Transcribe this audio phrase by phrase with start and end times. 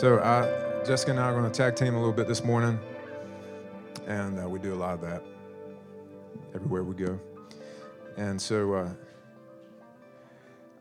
[0.00, 2.80] So I, Jessica and I are going to tag team a little bit this morning,
[4.06, 5.22] and uh, we do a lot of that
[6.54, 7.20] everywhere we go.
[8.16, 8.88] And so uh,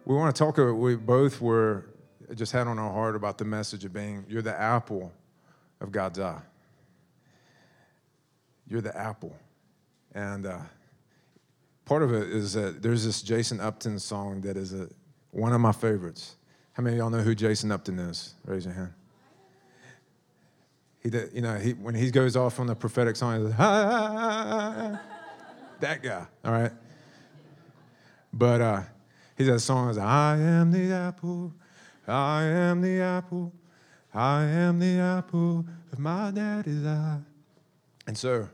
[0.05, 0.58] we want to talk.
[0.58, 1.88] uh, We both were
[2.34, 5.12] just had on our heart about the message of being you're the apple
[5.81, 6.41] of God's eye.
[8.70, 9.36] You're the apple,
[10.16, 10.59] and uh,
[11.84, 14.88] part of it is that there's this Jason Upton song that is a,
[15.31, 16.38] one of my favorites.
[16.72, 18.36] How many of y'all know who Jason Upton is?
[18.45, 18.94] Raise your hand.
[21.02, 25.02] He did, you know, he, when he goes off on the prophetic song, like, ah,
[25.80, 26.71] that guy, all right?
[28.34, 28.81] But uh,
[29.38, 31.54] he a song that's I am the apple,
[32.07, 33.54] I am the apple,
[34.13, 37.20] I am the apple of my daddy's eye.
[38.05, 38.49] And so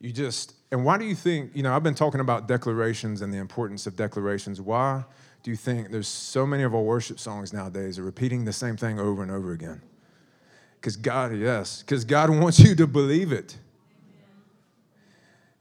[0.00, 3.32] you just, and why do you think, you know, I've been talking about declarations and
[3.32, 4.60] the importance of declarations.
[4.60, 5.04] Why
[5.42, 8.76] do you think there's so many of our worship songs nowadays are repeating the same
[8.76, 9.80] thing over and over again?
[10.84, 13.56] Because God, yes, because God wants you to believe it.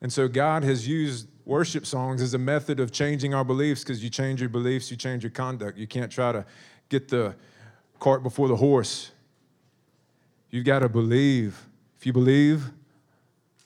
[0.01, 4.03] And so God has used worship songs as a method of changing our beliefs because
[4.03, 5.77] you change your beliefs, you change your conduct.
[5.77, 6.45] You can't try to
[6.89, 7.35] get the
[8.01, 9.11] cart before the horse.
[10.49, 11.69] You've got to believe.
[11.97, 12.69] If you believe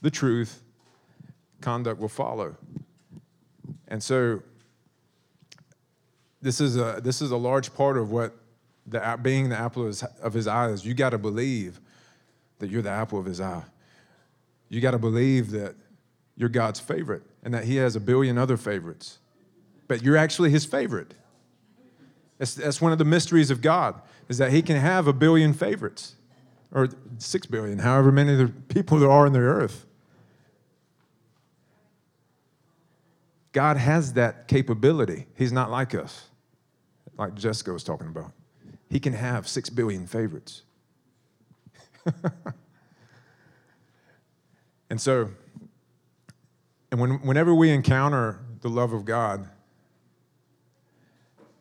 [0.04, 0.62] the truth,
[1.60, 2.56] conduct will follow.
[3.88, 4.44] And so
[6.40, 8.38] this is a this is a large part of what
[8.88, 10.74] the being the apple of his, of his eye.
[10.82, 11.80] You got to believe
[12.60, 13.64] that you're the apple of his eye.
[14.70, 15.76] You got to believe that
[16.36, 19.20] you're God's favorite and that he has a billion other favorites.
[19.88, 21.14] But you're actually his favorite.
[22.38, 25.54] That's, that's one of the mysteries of God, is that he can have a billion
[25.54, 26.16] favorites,
[26.72, 29.86] or six billion, however many the people there are in the earth.
[33.54, 35.26] God has that capability.
[35.36, 36.28] He's not like us,
[37.18, 38.34] like Jessica was talking about.
[38.90, 40.64] He can have six billion favorites.
[44.90, 45.30] and so,
[46.92, 49.50] and when, whenever we encounter the love of God,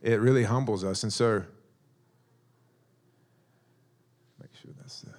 [0.03, 1.03] it really humbles us.
[1.03, 1.43] And so,
[4.41, 5.11] make sure that's the.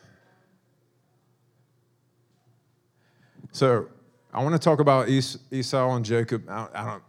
[3.52, 3.90] So,
[4.34, 6.50] I want to talk about Es- Esau and Jacob.
[6.50, 7.04] I, I don't.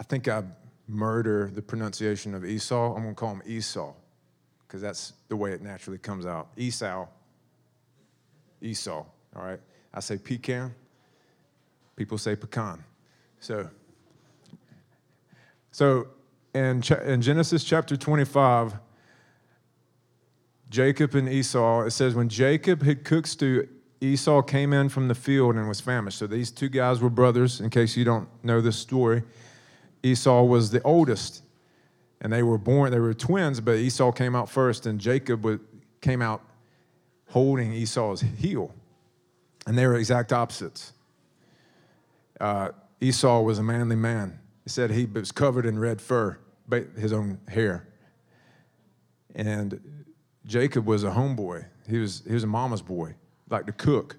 [0.00, 0.44] I think I
[0.86, 2.94] murder the pronunciation of Esau.
[2.94, 3.92] I'm going to call him Esau
[4.68, 6.48] because that's the way it naturally comes out.
[6.58, 7.06] Esau.
[8.60, 9.04] Esau.
[9.34, 9.60] All right.
[9.94, 10.74] I say pecan.
[11.96, 12.84] People say pecan.
[13.40, 13.68] So,
[15.70, 16.08] so
[16.54, 18.74] in, in Genesis chapter 25,
[20.68, 23.66] Jacob and Esau, it says, when Jacob had cooked stew,
[24.02, 26.18] Esau came in from the field and was famished.
[26.18, 29.22] So these two guys were brothers, in case you don't know this story.
[30.02, 31.42] Esau was the oldest,
[32.20, 35.60] and they were born, they were twins, but Esau came out first, and Jacob
[36.00, 36.42] came out
[37.28, 38.74] holding Esau's heel.
[39.66, 40.92] And they were exact opposites.
[42.40, 42.70] Uh,
[43.00, 44.38] Esau was a manly man.
[44.64, 46.38] He said he was covered in red fur,
[46.96, 47.86] his own hair.
[49.34, 49.80] And
[50.46, 51.66] Jacob was a homeboy.
[51.88, 53.14] He was, he was a mama's boy,
[53.48, 54.16] like to cook.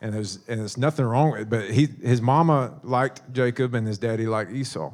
[0.00, 3.86] And there's, and there's nothing wrong with it, but he, his mama liked Jacob and
[3.86, 4.92] his daddy liked Esau.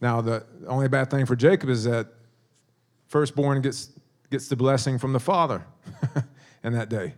[0.00, 2.06] Now, the only bad thing for Jacob is that
[3.06, 3.90] firstborn gets,
[4.30, 5.64] gets the blessing from the father
[6.64, 7.14] in that day.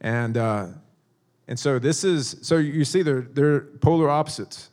[0.00, 0.66] And, uh,
[1.46, 4.70] and so this is, so you see they're, they're polar opposites.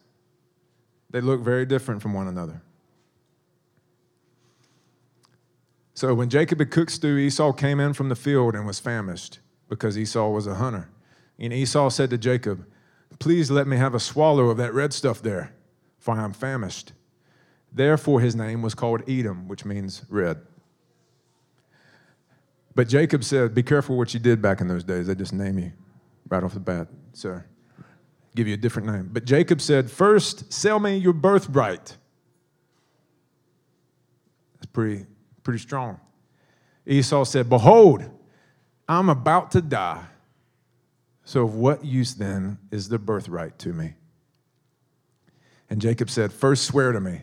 [1.11, 2.61] They look very different from one another.
[5.93, 9.39] So when Jacob had cooked stew, Esau came in from the field and was famished
[9.67, 10.89] because Esau was a hunter.
[11.37, 12.65] And Esau said to Jacob,
[13.19, 15.53] Please let me have a swallow of that red stuff there,
[15.99, 16.93] for I am famished.
[17.71, 20.39] Therefore, his name was called Edom, which means red.
[22.73, 25.07] But Jacob said, Be careful what you did back in those days.
[25.07, 25.71] They just name you
[26.29, 26.87] right off the bat.
[27.13, 27.45] sir.
[28.35, 29.09] give you a different name.
[29.11, 31.97] But Jacob said, First, sell me your birthright.
[34.55, 35.05] That's pretty,
[35.43, 35.99] pretty strong.
[36.85, 38.03] Esau said, Behold,
[38.87, 40.05] I'm about to die.
[41.23, 43.93] So, of what use then is the birthright to me?
[45.69, 47.21] And Jacob said, First, swear to me.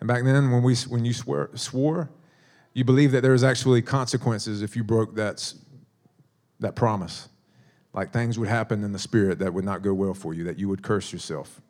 [0.00, 2.10] And back then, when, we, when you swear, swore,
[2.72, 5.54] you believe that there was actually consequences if you broke that,
[6.60, 7.28] that promise.
[7.92, 10.58] Like things would happen in the spirit that would not go well for you, that
[10.58, 11.60] you would curse yourself.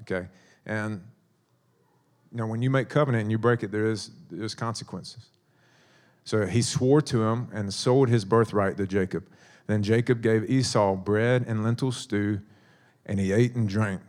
[0.00, 0.28] Okay?
[0.64, 1.02] And
[2.34, 5.26] you when you make covenant and you break it, there is there's consequences.
[6.24, 9.26] So he swore to him and sold his birthright to Jacob.
[9.66, 12.40] Then Jacob gave Esau bread and lentil stew,
[13.06, 14.00] and he ate and drank,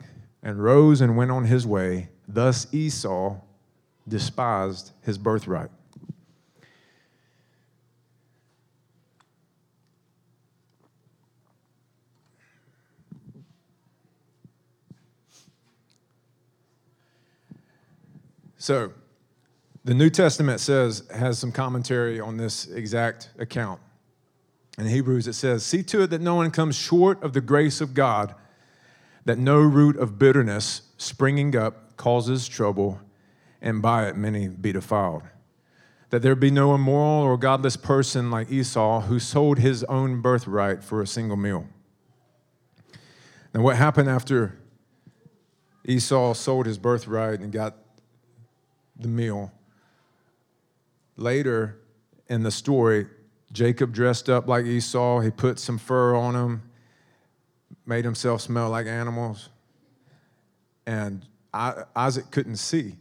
[0.41, 2.09] and rose and went on his way.
[2.27, 3.37] Thus Esau
[4.07, 5.69] despised his birthright.
[18.57, 18.91] So,
[19.85, 23.79] the New Testament says, has some commentary on this exact account.
[24.77, 27.79] In Hebrews, it says, See to it that no one comes short of the grace
[27.81, 28.35] of God
[29.25, 32.99] that no root of bitterness springing up causes trouble,
[33.61, 35.23] and by it many be defiled.
[36.09, 40.83] That there be no immoral or godless person like Esau who sold his own birthright
[40.83, 41.67] for a single meal.
[43.53, 44.59] Now, what happened after
[45.85, 47.75] Esau sold his birthright and got
[48.97, 49.51] the meal?
[51.15, 51.79] Later
[52.27, 53.07] in the story,
[53.51, 55.19] Jacob dressed up like Esau.
[55.19, 56.68] He put some fur on him,
[57.89, 59.49] made himself smell like animals.
[60.85, 62.95] And Isaac couldn't see.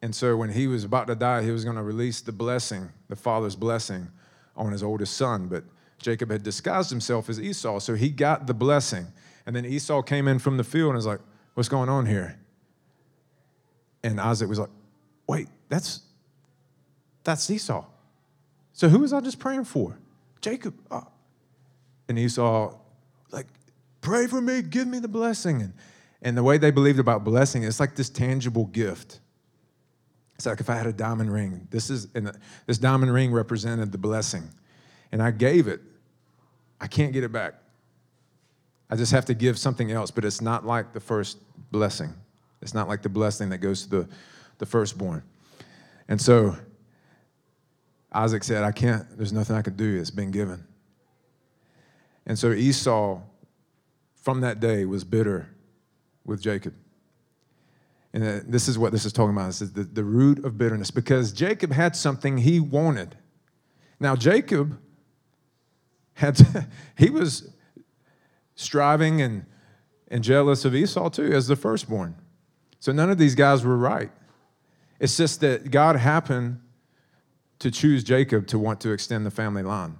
[0.00, 2.90] And so when he was about to die, he was going to release the blessing,
[3.08, 4.08] the father's blessing
[4.56, 5.48] on his oldest son.
[5.48, 5.64] But
[5.98, 9.06] Jacob had disguised himself as Esau, so he got the blessing.
[9.46, 11.20] And then Esau came in from the field and was like,
[11.54, 12.38] What's going on here?
[14.02, 14.70] And Isaac was like,
[15.26, 16.02] Wait, that's
[17.24, 17.84] that's Esau.
[18.72, 19.98] So who was I just praying for?
[20.40, 20.74] Jacob.
[20.90, 21.06] Oh.
[22.08, 22.74] And Esau,
[24.04, 25.62] pray for me, give me the blessing.
[25.62, 25.72] And,
[26.22, 29.18] and the way they believed about blessing, it's like this tangible gift.
[30.36, 31.66] It's like if I had a diamond ring.
[31.70, 32.30] This is and
[32.66, 34.48] this diamond ring represented the blessing.
[35.10, 35.80] And I gave it.
[36.80, 37.54] I can't get it back.
[38.90, 41.38] I just have to give something else, but it's not like the first
[41.72, 42.12] blessing.
[42.60, 44.08] It's not like the blessing that goes to the,
[44.58, 45.22] the firstborn.
[46.08, 46.56] And so
[48.12, 49.98] Isaac said, I can't, there's nothing I can do.
[49.98, 50.64] It's been given.
[52.26, 53.20] And so Esau,
[54.24, 55.50] from that day, was bitter
[56.24, 56.72] with Jacob.
[58.14, 59.48] And uh, this is what this is talking about.
[59.48, 63.18] This is the, the root of bitterness because Jacob had something he wanted.
[64.00, 64.80] Now, Jacob
[66.14, 66.66] had, to,
[66.96, 67.50] he was
[68.54, 69.44] striving and,
[70.08, 72.14] and jealous of Esau too as the firstborn.
[72.80, 74.10] So none of these guys were right.
[75.00, 76.60] It's just that God happened
[77.58, 79.98] to choose Jacob to want to extend the family line.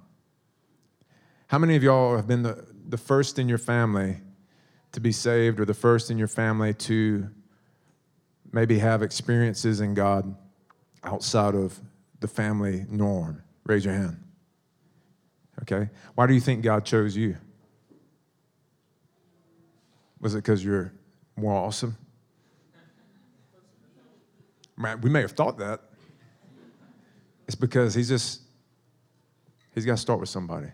[1.45, 4.17] How many of y'all have been the, the first in your family
[4.91, 7.29] to be saved or the first in your family to
[8.51, 10.35] maybe have experiences in God
[11.03, 11.79] outside of
[12.19, 13.43] the family norm?
[13.65, 14.21] Raise your hand.
[15.61, 15.89] Okay?
[16.15, 17.37] Why do you think God chose you?
[20.19, 20.93] Was it because you're
[21.35, 21.97] more awesome?
[24.77, 25.81] Man, We may have thought that.
[27.47, 28.41] It's because he's just,
[29.73, 30.67] he's got to start with somebody.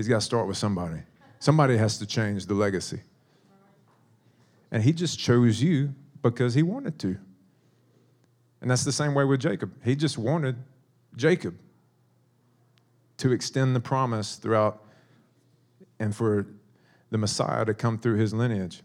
[0.00, 1.02] He's got to start with somebody.
[1.40, 3.02] Somebody has to change the legacy.
[4.70, 7.18] And he just chose you because he wanted to.
[8.62, 9.74] And that's the same way with Jacob.
[9.84, 10.56] He just wanted
[11.16, 11.54] Jacob
[13.18, 14.82] to extend the promise throughout
[15.98, 16.46] and for
[17.10, 18.80] the Messiah to come through his lineage.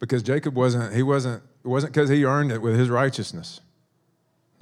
[0.00, 3.62] Because Jacob wasn't, he wasn't, it wasn't because he earned it with his righteousness.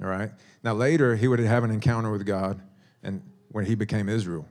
[0.01, 0.31] All right?
[0.63, 2.61] Now later he would have an encounter with God
[3.03, 4.47] and when he became Israel.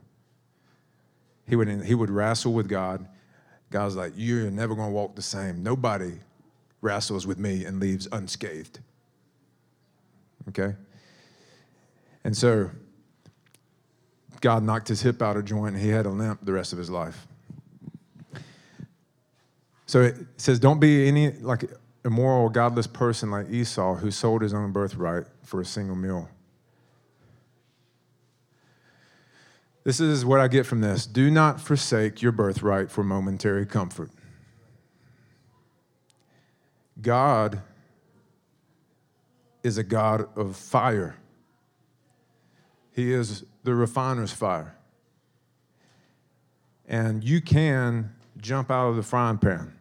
[1.49, 3.07] He would, he would wrestle with God.
[3.71, 5.63] God's like, You're never gonna walk the same.
[5.63, 6.21] Nobody
[6.81, 8.81] wrestles with me and leaves unscathed.
[10.49, 10.75] Okay?
[12.25, 12.71] And so
[14.41, 16.79] God knocked his hip out of joint and he had a limp the rest of
[16.79, 17.27] his life.
[19.87, 21.65] So it says, don't be any like
[22.05, 26.29] immoral, godless person like Esau who sold his own birthright for a single meal.
[29.89, 31.07] This is what I get from this.
[31.07, 34.11] Do not forsake your birthright for momentary comfort.
[37.01, 37.63] God
[39.63, 41.17] is a God of fire.
[42.91, 44.77] He is the refiner's fire.
[46.87, 49.73] And you can jump out of the frying pan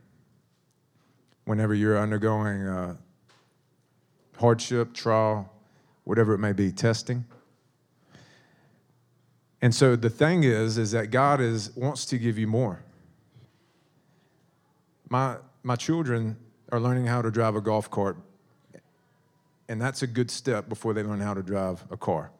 [1.43, 2.95] whenever you're undergoing uh,
[4.37, 5.51] hardship, trial,
[6.05, 7.25] whatever it may be, testing.
[9.61, 12.83] And so the thing is, is that God is wants to give you more.
[15.09, 16.37] My my children
[16.71, 18.17] are learning how to drive a golf cart,
[19.67, 22.31] and that's a good step before they learn how to drive a car.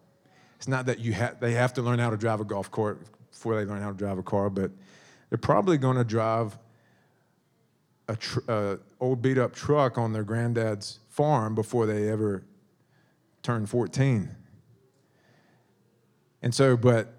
[0.58, 3.00] It's not that you ha- they have to learn how to drive a golf cart
[3.32, 4.72] before they learn how to drive a car, but
[5.30, 6.58] they're probably going to drive
[8.08, 12.44] a tr- uh, old beat up truck on their granddad's farm before they ever
[13.44, 14.30] turn 14.
[16.42, 17.14] And so, but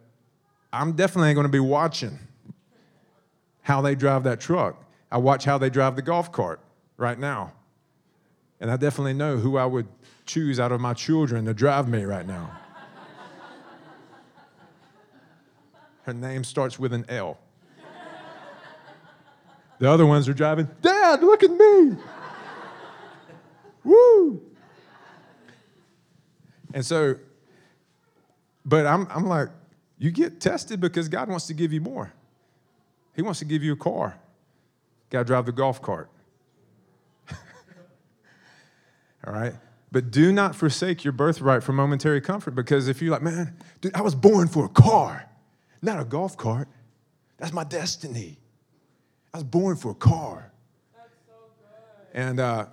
[0.72, 2.18] I'm definitely going to be watching
[3.62, 4.82] how they drive that truck.
[5.10, 6.60] I watch how they drive the golf cart
[6.96, 7.52] right now.
[8.60, 9.86] And I definitely know who I would
[10.26, 12.50] choose out of my children to drive me right now.
[16.02, 17.38] Her name starts with an L.
[19.78, 21.96] The other ones are driving, Dad, look at me.
[23.84, 24.42] Woo.
[26.74, 27.16] And so,
[28.68, 29.48] but I'm, I'm like,
[29.96, 32.12] you get tested because God wants to give you more.
[33.16, 34.18] He wants to give you a car.
[35.10, 36.10] Got to drive the golf cart.
[39.26, 39.54] All right?
[39.90, 43.94] But do not forsake your birthright for momentary comfort because if you're like, man, dude,
[43.94, 45.26] I was born for a car,
[45.80, 46.68] not a golf cart.
[47.38, 48.38] That's my destiny.
[49.32, 50.52] I was born for a car.
[51.26, 51.32] So
[52.12, 52.66] and uh,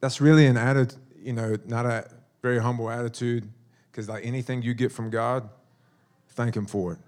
[0.00, 2.10] that's really an attitude, you know, not a
[2.42, 3.48] very humble attitude
[3.92, 5.48] because like anything you get from God,
[6.30, 6.98] thank Him for it.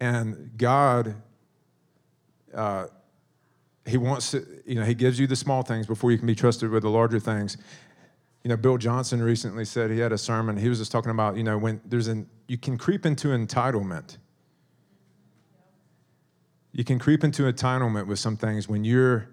[0.00, 1.14] And God,
[2.52, 2.86] uh,
[3.86, 6.34] He wants to, you know, He gives you the small things before you can be
[6.34, 7.56] trusted with the larger things.
[8.42, 10.56] You know, Bill Johnson recently said he had a sermon.
[10.56, 14.16] He was just talking about, you know, when there's an, you can creep into entitlement.
[16.72, 19.28] You can creep into entitlement with some things when your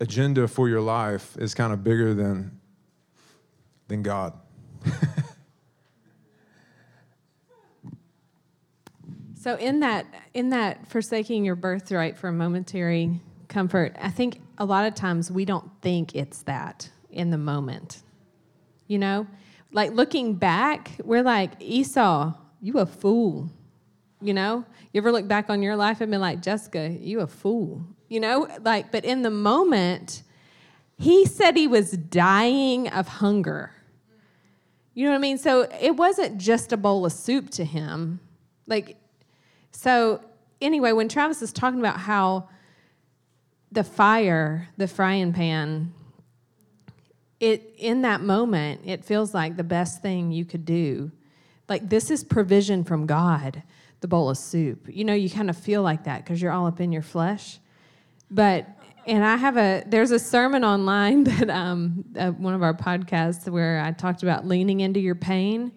[0.00, 2.58] agenda for your life is kind of bigger than,
[3.88, 4.32] than God.
[9.44, 14.86] So in that in that forsaking your birthright for momentary comfort, I think a lot
[14.86, 18.00] of times we don't think it's that in the moment.
[18.86, 19.26] You know?
[19.70, 23.50] Like looking back, we're like, Esau, you a fool.
[24.22, 24.64] You know?
[24.94, 27.84] You ever look back on your life and be like, Jessica, you a fool.
[28.08, 28.48] You know?
[28.62, 30.22] Like, but in the moment,
[30.96, 33.72] he said he was dying of hunger.
[34.94, 35.38] You know what I mean?
[35.38, 38.20] So it wasn't just a bowl of soup to him.
[38.66, 38.96] Like
[39.72, 40.20] so,
[40.60, 42.48] anyway, when Travis is talking about how
[43.72, 45.92] the fire, the frying pan,
[47.40, 51.10] it in that moment, it feels like the best thing you could do.
[51.68, 53.64] Like this is provision from God,
[54.00, 54.86] the bowl of soup.
[54.88, 57.58] You know, you kind of feel like that because you're all up in your flesh.
[58.30, 58.68] But
[59.06, 63.48] and I have a there's a sermon online that um uh, one of our podcasts
[63.48, 65.72] where I talked about leaning into your pain.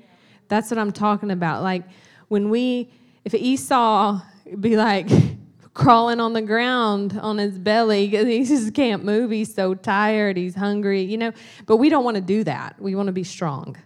[0.48, 1.64] That's what I'm talking about.
[1.64, 1.84] Like
[2.28, 2.92] when we
[3.26, 4.22] if Esau
[4.60, 5.10] be like
[5.74, 10.36] crawling on the ground on his belly because he just can't move, he's so tired,
[10.36, 11.32] he's hungry, you know.
[11.66, 12.82] But we don't want to do that.
[12.82, 13.78] We want to be strong.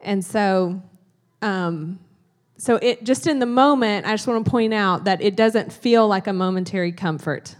[0.00, 0.80] And so,
[1.42, 1.98] um,
[2.58, 5.72] so it just in the moment, I just want to point out that it doesn't
[5.72, 7.56] feel like a momentary comfort.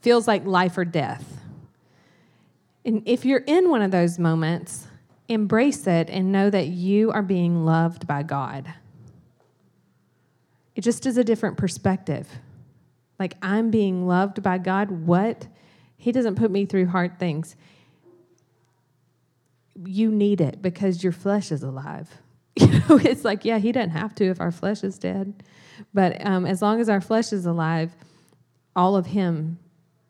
[0.00, 1.40] Feels like life or death.
[2.84, 4.86] And if you're in one of those moments,
[5.28, 8.72] embrace it and know that you are being loved by God.
[10.76, 12.28] It just is a different perspective.
[13.18, 14.90] Like, I'm being loved by God.
[14.90, 15.48] What?
[15.96, 17.56] He doesn't put me through hard things.
[19.84, 22.08] You need it because your flesh is alive.
[22.58, 25.42] You know, it's like, yeah, he doesn't have to if our flesh is dead.
[25.92, 27.94] But um, as long as our flesh is alive,
[28.74, 29.58] all of him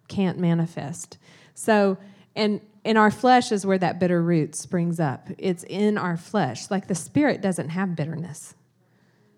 [0.08, 1.18] can't manifest.
[1.54, 1.98] So,
[2.34, 5.28] and in our flesh is where that bitter root springs up.
[5.38, 6.70] It's in our flesh.
[6.70, 8.54] Like the spirit doesn't have bitterness.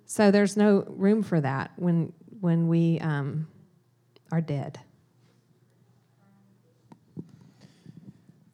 [0.05, 3.49] So there's no room for that when when we um,
[4.31, 4.79] are dead.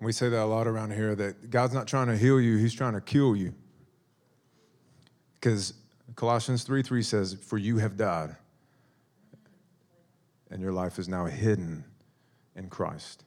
[0.00, 2.75] We say that a lot around here that God's not trying to heal you, He's
[2.75, 3.54] trying to kill you.
[5.35, 5.75] Because
[6.14, 8.37] Colossians 3 3 says, For you have died,
[10.50, 11.85] and your life is now hidden
[12.56, 13.25] in Christ.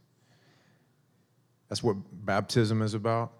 [1.69, 3.34] That's what baptism is about.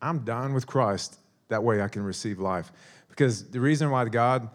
[0.00, 1.18] I'm dying with Christ.
[1.48, 2.72] That way I can receive life.
[3.08, 4.48] Because the reason why God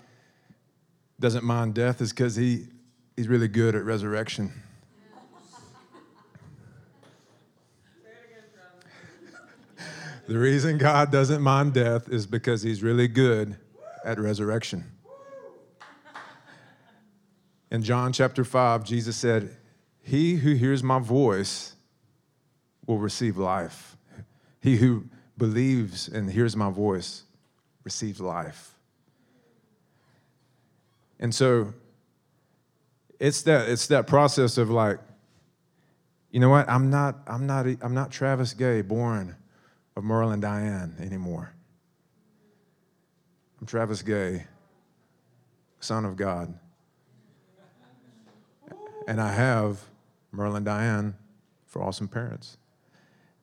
[1.20, 2.68] doesn't mind death is because he,
[3.16, 4.52] he's really good at resurrection.
[10.28, 13.58] the reason God doesn't mind death is because he's really good
[14.04, 14.84] at resurrection.
[17.72, 19.56] In John chapter 5, Jesus said,
[20.02, 21.76] He who hears my voice
[22.86, 23.98] will receive life.
[24.60, 25.06] He who
[25.38, 27.24] believes and hears my voice
[27.84, 28.76] receives life.
[31.20, 31.74] And so
[33.20, 35.00] it's that it's that process of like,
[36.32, 36.68] you know what?
[36.68, 39.36] I'm not I'm not I'm not Travis Gay born
[39.96, 41.54] of Merle and Diane anymore.
[43.60, 44.46] I'm Travis Gay,
[45.80, 46.58] son of God.
[49.08, 49.84] And I have
[50.32, 51.16] Merle and Diane
[51.68, 52.58] for awesome parents.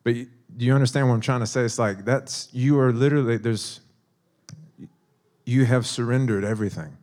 [0.05, 1.63] But do you understand what I'm trying to say?
[1.63, 3.81] It's like that's you are literally there's
[5.45, 6.97] you have surrendered everything.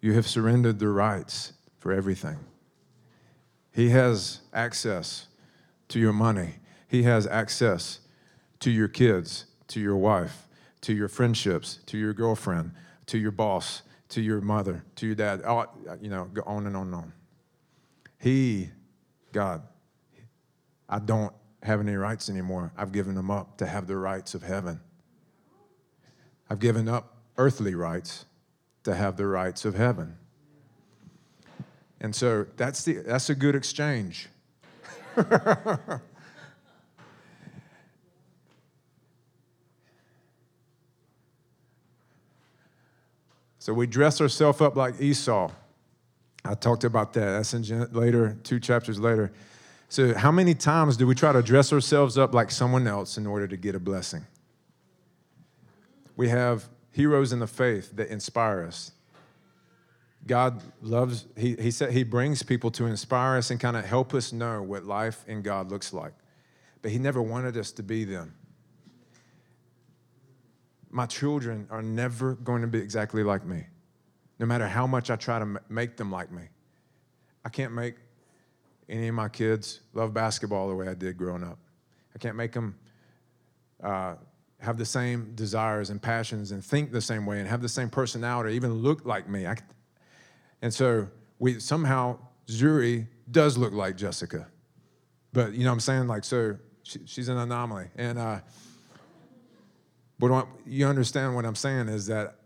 [0.00, 2.38] You have surrendered the rights for everything.
[3.72, 5.28] He has access
[5.88, 6.56] to your money.
[6.88, 8.00] He has access
[8.60, 10.46] to your kids, to your wife,
[10.82, 12.72] to your friendships, to your girlfriend,
[13.06, 15.42] to your boss, to your mother, to your dad,
[16.00, 17.12] you know, go on and on and on.
[18.22, 18.70] He,
[19.32, 19.62] God,
[20.88, 22.72] I don't have any rights anymore.
[22.76, 24.78] I've given them up to have the rights of heaven.
[26.48, 28.26] I've given up earthly rights
[28.84, 30.18] to have the rights of heaven.
[32.00, 34.28] And so that's, the, that's a good exchange.
[43.58, 45.50] so we dress ourselves up like Esau.
[46.44, 47.24] I talked about that.
[47.24, 49.32] That's in later, two chapters later.
[49.88, 53.26] So, how many times do we try to dress ourselves up like someone else in
[53.26, 54.26] order to get a blessing?
[56.16, 58.92] We have heroes in the faith that inspire us.
[60.26, 64.14] God loves, he, he said he brings people to inspire us and kind of help
[64.14, 66.12] us know what life in God looks like.
[66.80, 68.34] But he never wanted us to be them.
[70.90, 73.64] My children are never going to be exactly like me,
[74.42, 76.42] no matter how much I try to make them like me.
[77.44, 77.94] I can't make
[78.88, 81.60] any of my kids love basketball the way I did growing up.
[82.12, 82.74] I can't make them
[83.84, 84.16] uh,
[84.58, 87.88] have the same desires and passions and think the same way and have the same
[87.88, 89.46] personality, even look like me.
[89.46, 89.54] I,
[90.60, 91.06] and so
[91.38, 92.18] we somehow
[92.48, 94.48] Zuri does look like Jessica,
[95.32, 96.08] but you know what I'm saying?
[96.08, 97.90] Like so, she, she's an anomaly.
[97.94, 98.40] And uh,
[100.18, 102.38] but you understand what I'm saying is that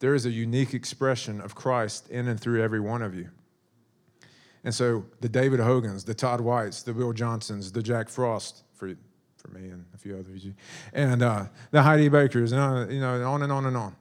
[0.00, 3.30] there is a unique expression of Christ in and through every one of you.
[4.64, 8.94] And so the David Hogans, the Todd Whites, the Bill Johnsons, the Jack Frost, for,
[9.36, 10.46] for me and a few others,
[10.92, 13.96] and uh, the Heidi Bakers, and uh, you know, on and on and on.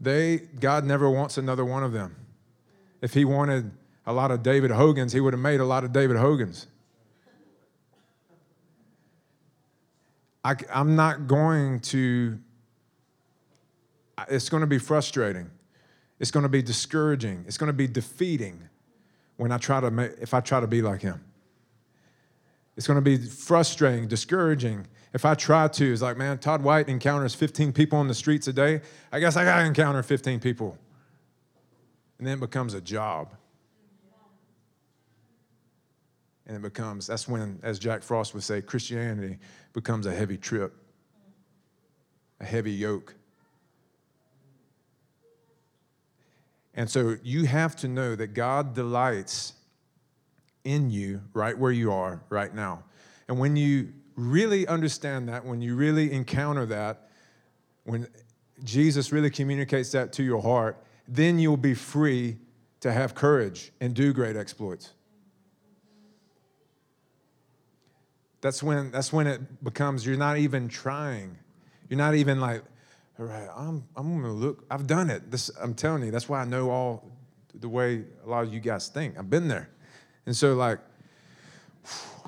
[0.00, 2.16] They, God never wants another one of them.
[3.00, 3.70] If He wanted
[4.04, 6.66] a lot of David Hogans, He would have made a lot of David Hogans.
[10.44, 12.38] I, I'm not going to,
[14.28, 15.50] it's going to be frustrating.
[16.18, 17.44] It's going to be discouraging.
[17.46, 18.68] It's going to be defeating
[19.36, 21.24] when I try to make, if I try to be like him.
[22.76, 26.88] It's going to be frustrating, discouraging if I try to, it's like, man, Todd White
[26.88, 28.80] encounters 15 people on the streets a day.
[29.10, 30.78] I guess I got to encounter 15 people.
[32.18, 33.28] And then it becomes a job.
[36.46, 39.38] And it becomes, that's when, as Jack Frost would say, Christianity
[39.72, 40.74] becomes a heavy trip,
[42.40, 43.14] a heavy yoke.
[46.74, 49.52] And so you have to know that God delights
[50.64, 52.84] in you right where you are right now.
[53.28, 57.08] And when you really understand that, when you really encounter that,
[57.84, 58.06] when
[58.64, 62.38] Jesus really communicates that to your heart, then you'll be free
[62.80, 64.92] to have courage and do great exploits.
[68.40, 71.38] That's when, that's when it becomes you're not even trying.
[71.88, 72.62] You're not even like,
[73.18, 75.30] all right, I'm, I'm gonna look, I've done it.
[75.30, 77.12] This, I'm telling you, that's why I know all
[77.54, 79.18] the way a lot of you guys think.
[79.18, 79.68] I've been there.
[80.26, 80.78] And so, like,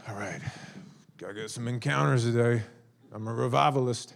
[0.09, 0.41] all right,
[1.17, 2.63] Gotta get some encounters today.
[3.11, 4.15] I'm a revivalist.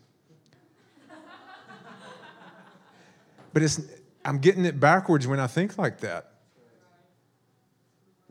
[3.53, 3.81] but it's,
[4.25, 6.33] I'm getting it backwards when I think like that.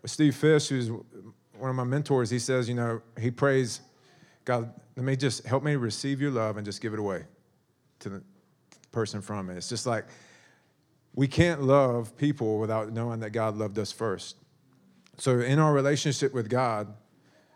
[0.06, 3.82] Steve Fish, who's one of my mentors, he says, you know, he prays,
[4.46, 7.24] God, let me just help me receive your love and just give it away
[8.00, 8.24] to the
[8.92, 9.58] person from it.
[9.58, 10.06] It's just like
[11.14, 14.38] we can't love people without knowing that God loved us first.
[15.18, 16.94] So in our relationship with God,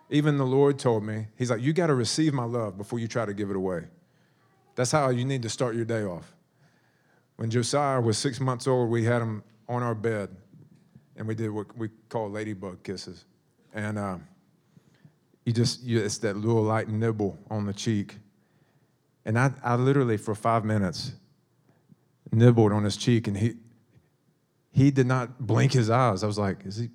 [0.10, 3.08] even the Lord told me, He's like, you got to receive my love before you
[3.08, 3.84] try to give it away.
[4.76, 6.34] That's how you need to start your day off.
[7.38, 10.30] When Josiah was six months old, we had him on our bed,
[11.16, 13.26] and we did what we call ladybug kisses.
[13.74, 14.18] And uh,
[15.46, 18.18] you just, you, it's that little light nibble on the cheek.
[19.26, 21.14] And I, I literally, for five minutes,
[22.32, 23.56] nibbled on his cheek, and he,
[24.72, 26.24] he did not blink his eyes.
[26.24, 26.90] I was like, is he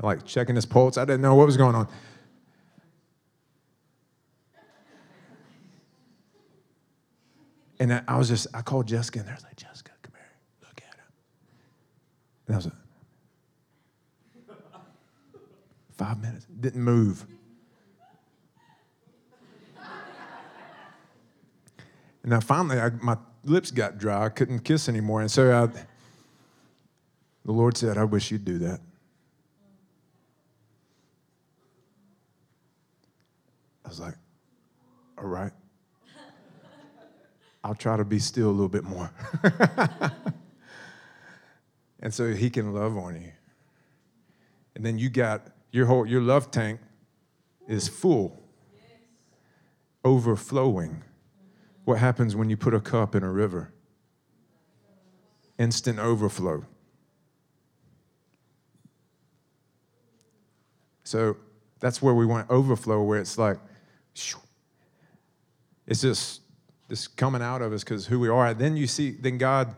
[0.00, 0.96] like checking his pulse?
[0.96, 1.88] I didn't know what was going on.
[7.78, 10.28] And I was just, I called Jessica and I was like, Jessica, come here,
[10.60, 11.12] look at him.
[12.46, 12.74] And I was like,
[15.96, 17.24] five minutes, didn't move.
[22.22, 24.24] And now finally, I, my lips got dry.
[24.24, 25.20] I couldn't kiss anymore.
[25.20, 25.66] And so I,
[27.44, 28.80] the Lord said, I wish you'd do that.
[33.84, 34.14] I was like,
[35.18, 35.52] all right.
[37.62, 39.10] I'll try to be still a little bit more.
[42.00, 43.32] and so he can love on you.
[44.74, 46.80] And then you got your whole your love tank
[47.68, 48.42] is full.
[50.04, 51.02] Overflowing.
[51.90, 53.72] What happens when you put a cup in a river?
[55.58, 56.64] instant overflow.
[61.02, 61.36] So
[61.80, 63.58] that's where we want overflow, where it's like,
[64.14, 66.42] it's just
[66.86, 68.46] this coming out of us because who we are.
[68.46, 69.74] And then you see, then God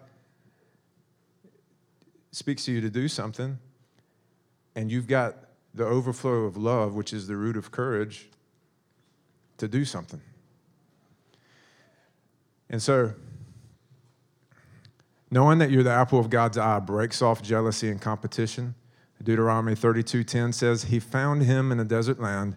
[2.30, 3.58] speaks to you to do something,
[4.76, 5.34] and you've got
[5.72, 8.28] the overflow of love, which is the root of courage,
[9.56, 10.20] to do something.
[12.72, 13.12] And so,
[15.30, 18.74] knowing that you're the apple of God's eye breaks off jealousy and competition.
[19.22, 22.56] Deuteronomy 32:10 says, "He found him in a desert land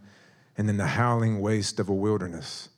[0.57, 2.69] and in the howling waste of a wilderness."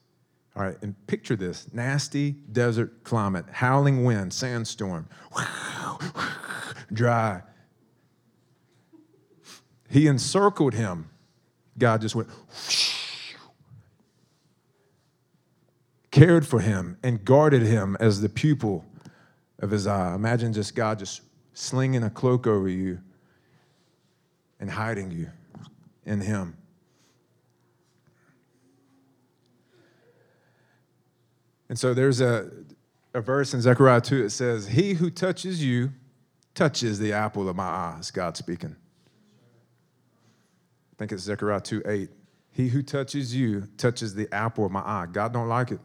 [0.58, 5.08] All right, and picture this nasty desert climate, howling wind, sandstorm,
[6.92, 7.44] dry.
[9.88, 11.10] He encircled him.
[11.78, 12.28] God just went,
[16.18, 18.84] cared for him, and guarded him as the pupil
[19.60, 20.16] of his eye.
[20.16, 21.22] Imagine just God just
[21.54, 23.00] slinging a cloak over you
[24.60, 25.30] and hiding you
[26.06, 26.58] in him.
[31.70, 32.50] And so there's a,
[33.14, 35.92] a verse in Zechariah 2 that says, He who touches you
[36.56, 38.02] touches the apple of my eye.
[38.14, 38.76] God speaking.
[40.94, 42.10] I think it's Zechariah 2 8.
[42.54, 45.06] He who touches you touches the apple of my eye.
[45.12, 45.80] God don't like it.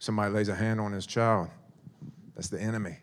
[0.00, 1.50] Somebody lays a hand on his child.
[2.34, 2.96] That's the enemy.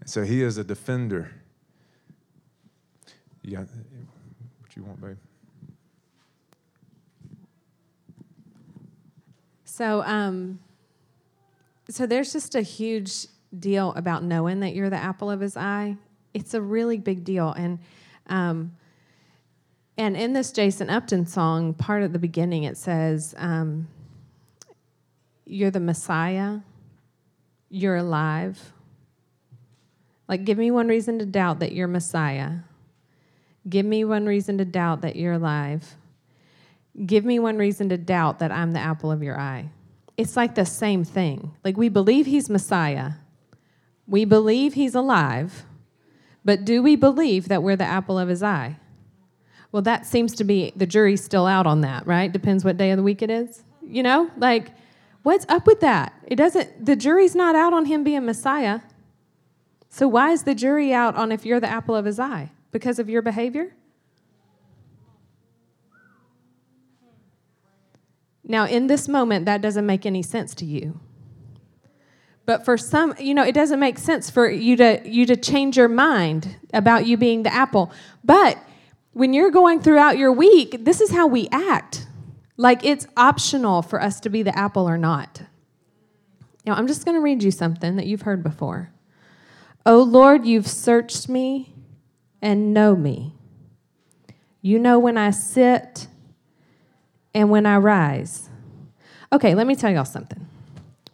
[0.00, 1.30] And so he is a defender.
[3.42, 3.66] You got
[4.60, 5.16] what you want, babe?
[9.64, 10.58] So, um,
[11.88, 15.96] so there's just a huge deal about knowing that you're the apple of his eye.
[16.34, 17.78] It's a really big deal, and
[18.26, 18.72] um,
[19.96, 23.88] and in this Jason Upton song, part of the beginning it says, um,
[25.50, 26.60] "You're the Messiah.
[27.68, 28.72] You're alive."
[30.28, 32.58] Like, give me one reason to doubt that you're Messiah.
[33.68, 35.96] Give me one reason to doubt that you're alive.
[37.04, 39.70] Give me one reason to doubt that I'm the apple of your eye.
[40.16, 41.52] It's like the same thing.
[41.64, 43.12] Like we believe he's Messiah,
[44.06, 45.64] we believe he's alive,
[46.44, 48.76] but do we believe that we're the apple of his eye?
[49.72, 52.30] Well, that seems to be the jury's still out on that, right?
[52.30, 53.62] Depends what day of the week it is.
[53.82, 54.70] You know, like
[55.22, 56.12] what's up with that?
[56.26, 58.80] It doesn't, the jury's not out on him being Messiah.
[59.88, 62.50] So why is the jury out on if you're the apple of his eye?
[62.70, 63.74] Because of your behavior?
[68.44, 70.98] Now, in this moment, that doesn't make any sense to you.
[72.46, 75.76] But for some, you know, it doesn't make sense for you to you to change
[75.76, 77.92] your mind about you being the apple.
[78.24, 78.58] But
[79.12, 82.08] when you're going throughout your week, this is how we act.
[82.60, 85.40] Like it's optional for us to be the apple or not.
[86.66, 88.92] Now, I'm just going to read you something that you've heard before.
[89.86, 91.72] Oh Lord, you've searched me
[92.42, 93.32] and know me.
[94.60, 96.06] You know when I sit
[97.32, 98.50] and when I rise.
[99.32, 100.46] Okay, let me tell y'all something.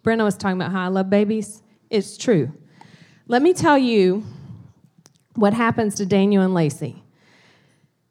[0.03, 1.63] Brenna was talking about how I love babies.
[1.91, 2.53] It's true.
[3.29, 4.25] Let me tell you
[5.37, 7.05] what happens to Daniel and Lacey.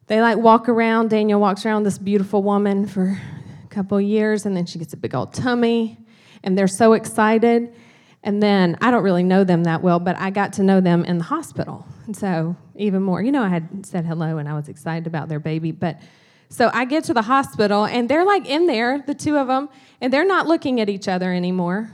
[0.06, 1.10] They like walk around.
[1.10, 3.20] Daniel walks around this beautiful woman for
[3.64, 5.98] a couple years, and then she gets a big old tummy,
[6.44, 7.74] and they're so excited.
[8.22, 11.04] And then I don't really know them that well, but I got to know them
[11.04, 11.86] in the hospital.
[12.06, 15.28] And so, even more, you know, I had said hello and I was excited about
[15.28, 16.00] their baby, but
[16.48, 19.68] so I get to the hospital, and they're like in there, the two of them,
[20.00, 21.90] and they're not looking at each other anymore.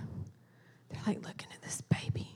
[0.90, 2.28] They're like looking at this baby.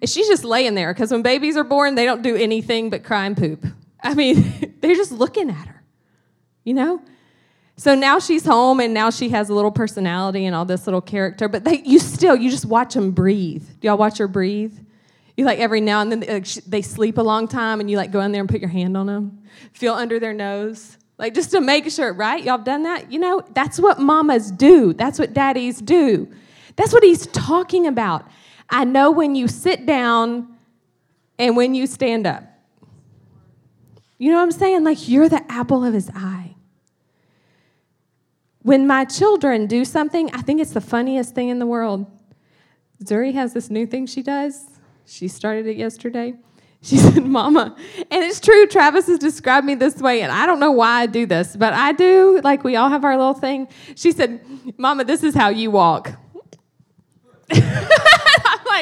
[0.00, 3.02] And she's just laying there because when babies are born, they don't do anything but
[3.02, 3.66] cry and poop.
[4.02, 5.82] I mean, they're just looking at her,
[6.64, 7.02] you know?
[7.76, 11.00] So now she's home and now she has a little personality and all this little
[11.00, 13.64] character, but they, you still, you just watch them breathe.
[13.80, 14.78] Do y'all watch her breathe?
[15.36, 18.12] You like every now and then like, they sleep a long time and you like
[18.12, 20.98] go in there and put your hand on them, feel under their nose.
[21.18, 22.42] Like just to make sure, right?
[22.44, 23.10] Y'all done that?
[23.10, 24.92] You know, that's what mamas do.
[24.92, 26.28] That's what daddies do.
[26.76, 28.28] That's what he's talking about.
[28.68, 30.56] I know when you sit down
[31.38, 32.44] and when you stand up.
[34.22, 34.84] You know what I'm saying?
[34.84, 36.54] Like you're the apple of his eye.
[38.60, 42.06] When my children do something, I think it's the funniest thing in the world.
[43.02, 44.78] Zuri has this new thing she does.
[45.06, 46.34] She started it yesterday.
[46.84, 47.76] She said, Mama,
[48.10, 51.06] and it's true, Travis has described me this way, and I don't know why I
[51.06, 52.40] do this, but I do.
[52.42, 53.68] Like, we all have our little thing.
[53.94, 54.44] She said,
[54.78, 56.10] Mama, this is how you walk.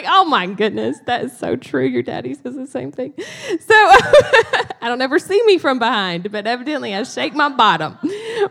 [0.00, 1.84] Like, oh my goodness, that is so true.
[1.84, 3.12] Your daddy says the same thing.
[3.18, 7.98] So I don't ever see me from behind, but evidently I shake my bottom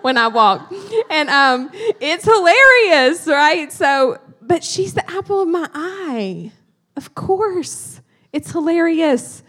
[0.03, 0.71] when I walk.
[1.09, 3.73] And um, it's hilarious, right?
[3.73, 6.51] So, but she's the apple of my eye
[6.95, 7.99] Of course.
[8.31, 9.41] It's hilarious.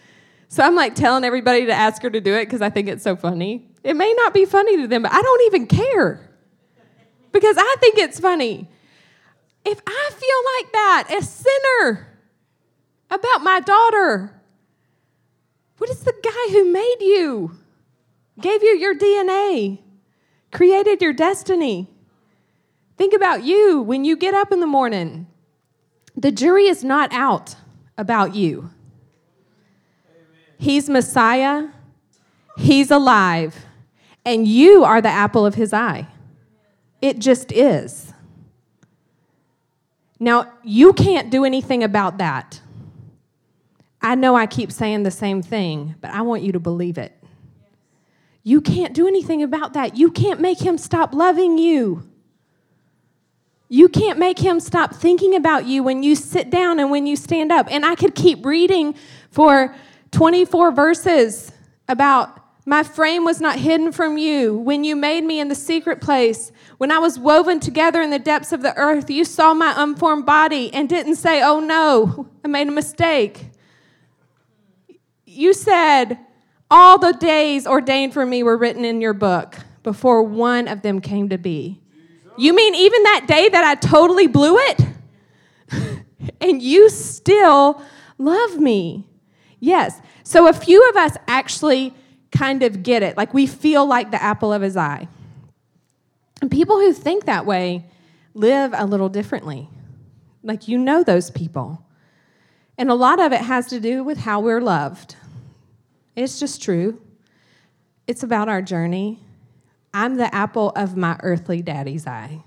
[0.48, 3.04] So I'm like telling everybody to ask her to do it because I think it's
[3.04, 3.68] so funny.
[3.84, 6.30] It may not be funny to them, but I don't even care
[7.30, 8.70] because I think it's funny.
[9.64, 12.08] If I feel like that, a sinner,
[13.10, 14.40] about my daughter,
[15.78, 17.56] what is the guy who made you,
[18.40, 19.80] gave you your DNA,
[20.52, 21.88] created your destiny?
[22.96, 25.26] Think about you when you get up in the morning.
[26.16, 27.56] The jury is not out
[27.96, 28.70] about you.
[30.58, 31.68] He's Messiah,
[32.58, 33.64] He's alive,
[34.26, 36.08] and you are the apple of His eye.
[37.00, 38.09] It just is.
[40.20, 42.60] Now, you can't do anything about that.
[44.02, 47.12] I know I keep saying the same thing, but I want you to believe it.
[48.42, 49.96] You can't do anything about that.
[49.96, 52.06] You can't make him stop loving you.
[53.68, 57.16] You can't make him stop thinking about you when you sit down and when you
[57.16, 57.68] stand up.
[57.70, 58.94] And I could keep reading
[59.30, 59.74] for
[60.10, 61.52] 24 verses
[61.88, 62.39] about
[62.70, 66.52] my frame was not hidden from you when you made me in the secret place.
[66.78, 70.24] When I was woven together in the depths of the earth, you saw my unformed
[70.24, 73.50] body and didn't say, Oh no, I made a mistake.
[75.26, 76.16] You said,
[76.70, 81.00] All the days ordained for me were written in your book before one of them
[81.00, 81.80] came to be.
[82.38, 84.80] You mean even that day that I totally blew it?
[86.40, 87.82] and you still
[88.16, 89.08] love me.
[89.58, 90.00] Yes.
[90.22, 91.94] So a few of us actually
[92.40, 93.18] kind of get it.
[93.18, 95.08] Like we feel like the apple of his eye.
[96.40, 97.84] And people who think that way
[98.32, 99.68] live a little differently.
[100.42, 101.84] Like you know those people.
[102.78, 105.16] And a lot of it has to do with how we're loved.
[106.16, 106.98] It's just true.
[108.06, 109.18] It's about our journey.
[109.92, 112.42] I'm the apple of my earthly daddy's eye.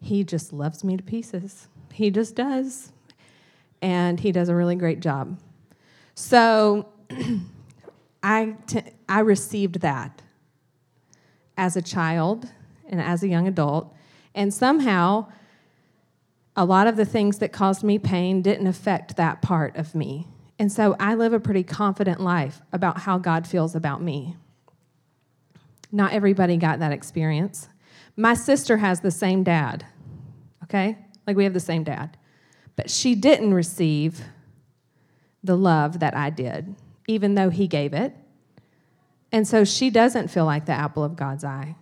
[0.00, 1.68] He just loves me to pieces.
[1.92, 2.90] He just does.
[3.80, 5.38] And he does a really great job.
[6.16, 6.88] So
[8.24, 10.22] I, t- I received that
[11.58, 12.48] as a child
[12.88, 13.94] and as a young adult.
[14.34, 15.26] And somehow,
[16.56, 20.26] a lot of the things that caused me pain didn't affect that part of me.
[20.58, 24.36] And so I live a pretty confident life about how God feels about me.
[25.92, 27.68] Not everybody got that experience.
[28.16, 29.84] My sister has the same dad,
[30.62, 30.96] okay?
[31.26, 32.16] Like we have the same dad.
[32.74, 34.22] But she didn't receive
[35.42, 36.74] the love that I did,
[37.06, 38.14] even though he gave it.
[39.32, 41.76] And so she doesn't feel like the apple of God's eye.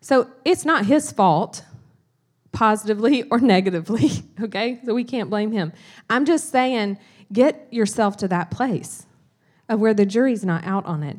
[0.00, 1.64] So it's not his fault,
[2.50, 4.80] positively or negatively, okay?
[4.84, 5.72] So we can't blame him.
[6.10, 6.98] I'm just saying,
[7.32, 9.06] get yourself to that place
[9.68, 11.18] of where the jury's not out on it.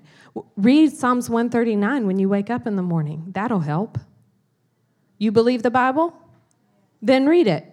[0.58, 3.25] Read Psalms 139 when you wake up in the morning.
[3.34, 3.97] That'll help.
[5.17, 6.13] You believe the Bible?
[7.01, 7.65] Then read it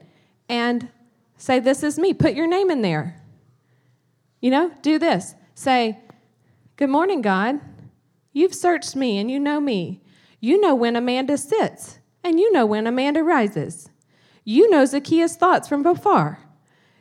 [0.48, 0.88] and
[1.36, 2.14] say, This is me.
[2.14, 3.19] Put your name in there.
[4.40, 5.34] You know, do this.
[5.54, 5.98] Say,
[6.76, 7.60] Good morning, God.
[8.32, 10.00] You've searched me and you know me.
[10.40, 13.90] You know when Amanda sits, and you know when Amanda rises.
[14.44, 16.38] You know Zacchaeus' thoughts from afar.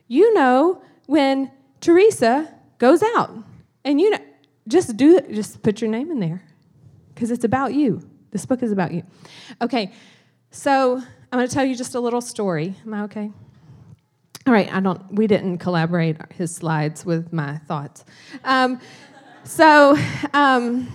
[0.07, 3.31] You know when Teresa goes out.
[3.85, 4.19] And you know,
[4.67, 6.43] just do it, just put your name in there
[7.13, 8.01] because it's about you.
[8.31, 9.03] This book is about you.
[9.61, 9.91] Okay,
[10.51, 12.75] so I'm going to tell you just a little story.
[12.85, 13.31] Am I okay?
[14.49, 18.03] All right, I don't, we didn't collaborate his slides with my thoughts.
[18.43, 18.81] Um,
[19.43, 19.95] so,
[20.33, 20.91] um,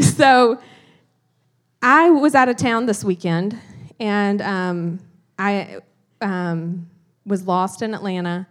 [0.00, 0.58] so
[1.82, 3.58] I was out of town this weekend,
[4.00, 4.98] and um,
[5.38, 5.80] I
[6.22, 6.88] um,
[7.26, 8.48] was lost in Atlanta.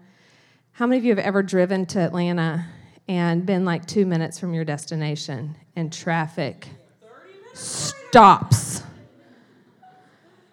[0.74, 2.68] How many of you have ever driven to Atlanta
[3.08, 6.68] and been like two minutes from your destination and traffic
[7.56, 8.84] stops?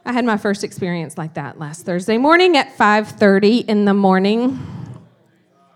[0.06, 4.58] I had my first experience like that last Thursday morning at 5:30 in the morning.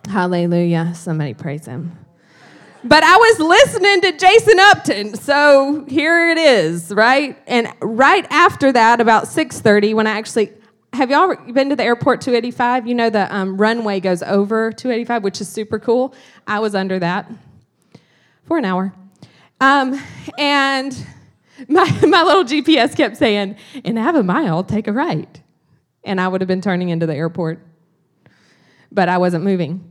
[0.06, 0.92] Hallelujah.
[0.94, 1.98] Somebody praise him.
[2.84, 7.36] But I was listening to Jason Upton, so here it is, right?
[7.46, 10.52] And right after that, about 6:30, when I actually
[10.92, 12.86] have y'all been to the airport 285?
[12.86, 16.14] You know the um, runway goes over 285, which is super cool.
[16.46, 17.30] I was under that
[18.44, 18.92] for an hour,
[19.60, 19.98] um,
[20.38, 20.94] and
[21.66, 25.40] my my little GPS kept saying, "In half a mile, take a right,"
[26.04, 27.60] and I would have been turning into the airport,
[28.92, 29.84] but I wasn't moving.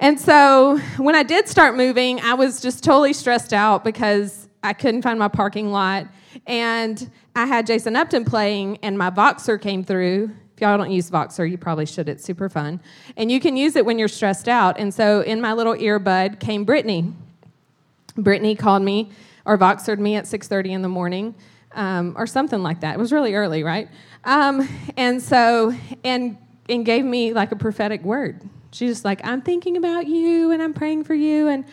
[0.00, 4.72] And so when I did start moving, I was just totally stressed out because I
[4.72, 6.08] couldn't find my parking lot.
[6.46, 10.30] And I had Jason Upton playing, and my Voxer came through.
[10.54, 12.08] If y'all don't use Voxer, you probably should.
[12.08, 12.80] It's super fun.
[13.16, 14.78] And you can use it when you're stressed out.
[14.78, 17.12] And so in my little earbud came Brittany.
[18.16, 19.10] Brittany called me
[19.44, 21.34] or Voxered me at 6.30 in the morning
[21.72, 22.94] um, or something like that.
[22.94, 23.88] It was really early, right?
[24.24, 28.40] Um, and so, and and gave me like a prophetic word.
[28.72, 31.48] She's just like, I'm thinking about you and I'm praying for you.
[31.48, 31.64] And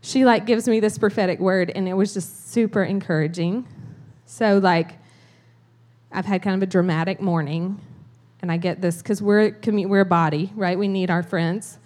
[0.00, 3.66] she like gives me this prophetic word, and it was just super encouraging.
[4.26, 4.98] So, like,
[6.12, 7.80] I've had kind of a dramatic morning,
[8.42, 10.78] and I get this because we're, we're a body, right?
[10.78, 11.78] We need our friends.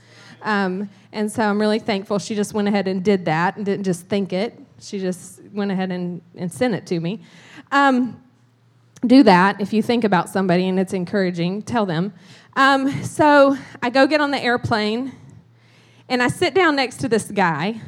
[0.43, 3.85] Um, and so I'm really thankful she just went ahead and did that and didn't
[3.85, 4.59] just think it.
[4.81, 7.21] She just went ahead and, and sent it to me.
[7.73, 8.23] Um,
[9.07, 12.13] do that if you think about somebody and it's encouraging, tell them.
[12.57, 15.13] Um, so I go get on the airplane
[16.09, 17.81] and I sit down next to this guy.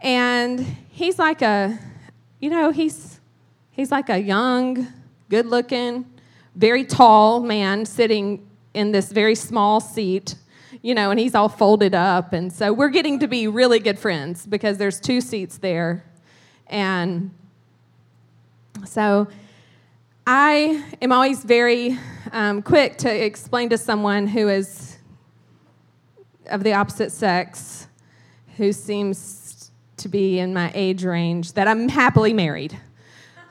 [0.00, 1.78] And he's like a,
[2.40, 3.20] you know, he's,
[3.70, 4.88] he's like a young,
[5.28, 6.06] good looking,
[6.56, 10.34] very tall man sitting in this very small seat,
[10.82, 12.32] you know, and he's all folded up.
[12.32, 16.04] And so we're getting to be really good friends because there's two seats there.
[16.66, 17.30] And
[18.84, 19.28] so
[20.26, 21.98] I am always very
[22.32, 24.98] um, quick to explain to someone who is
[26.46, 27.86] of the opposite sex,
[28.56, 32.76] who seems to be in my age range, that I'm happily married.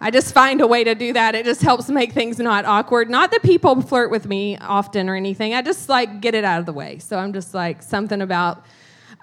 [0.04, 1.36] I just find a way to do that.
[1.36, 3.08] It just helps make things not awkward.
[3.08, 5.54] Not that people flirt with me often or anything.
[5.54, 6.98] I just like get it out of the way.
[6.98, 8.66] So I'm just like something about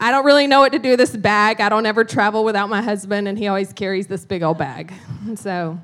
[0.00, 1.60] I don't really know what to do with this bag.
[1.60, 4.92] I don't ever travel without my husband, and he always carries this big old bag.
[5.26, 5.78] And so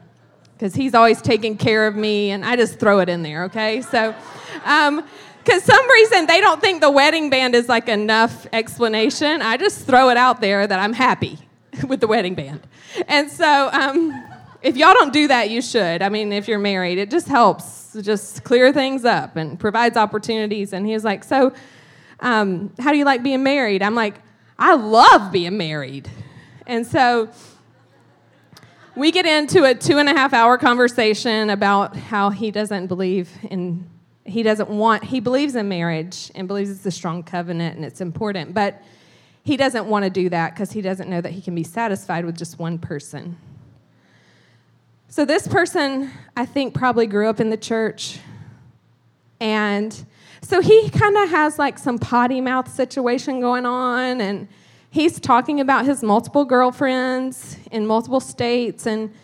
[0.53, 3.83] because he's always taking care of me, and I just throw it in there, okay?
[3.83, 4.15] So,
[4.65, 5.05] um,
[5.43, 9.43] because some reason they don't think the wedding band is like enough explanation.
[9.43, 11.39] I just throw it out there that I'm happy
[11.89, 12.61] with the wedding band.
[13.09, 14.34] And so, um,
[14.65, 16.01] if y'all don't do that, you should.
[16.01, 20.73] I mean, if you're married, it just helps, just clear things up and provides opportunities.
[20.73, 21.53] And he was like, So,
[22.21, 23.83] um, how do you like being married?
[23.83, 24.15] I'm like,
[24.59, 26.09] I love being married.
[26.67, 27.29] And so,
[28.97, 33.31] we get into a two and a half hour conversation about how he doesn't believe
[33.51, 33.89] in
[34.27, 38.01] he doesn't want he believes in marriage and believes it's a strong covenant and it's
[38.01, 38.81] important but
[39.43, 42.25] he doesn't want to do that because he doesn't know that he can be satisfied
[42.25, 43.37] with just one person
[45.15, 48.19] so this person i think probably grew up in the church.
[49.39, 50.05] And
[50.43, 54.49] so he kind of has like some potty mouth situation going on and
[54.91, 59.15] he's talking about his multiple girlfriends in multiple states and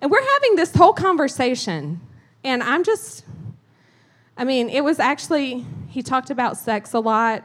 [0.00, 2.00] and we're having this whole conversation.
[2.44, 3.24] And i'm just
[4.36, 7.42] i mean it was actually he talked about sex a lot.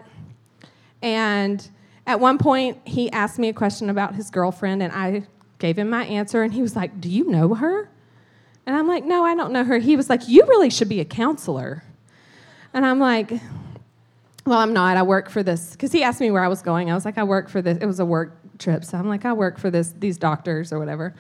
[1.02, 1.68] And
[2.06, 5.24] at one point he asked me a question about his girlfriend and i
[5.58, 7.90] gave him my answer and he was like do you know her
[8.66, 11.00] and i'm like no i don't know her he was like you really should be
[11.00, 11.84] a counselor
[12.74, 13.32] and i'm like
[14.46, 14.96] well, I'm not.
[14.96, 16.92] I work for this because he asked me where I was going.
[16.92, 17.80] I was like, I work for this.
[17.80, 20.78] It was a work trip, so I'm like, I work for this these doctors or
[20.78, 21.16] whatever.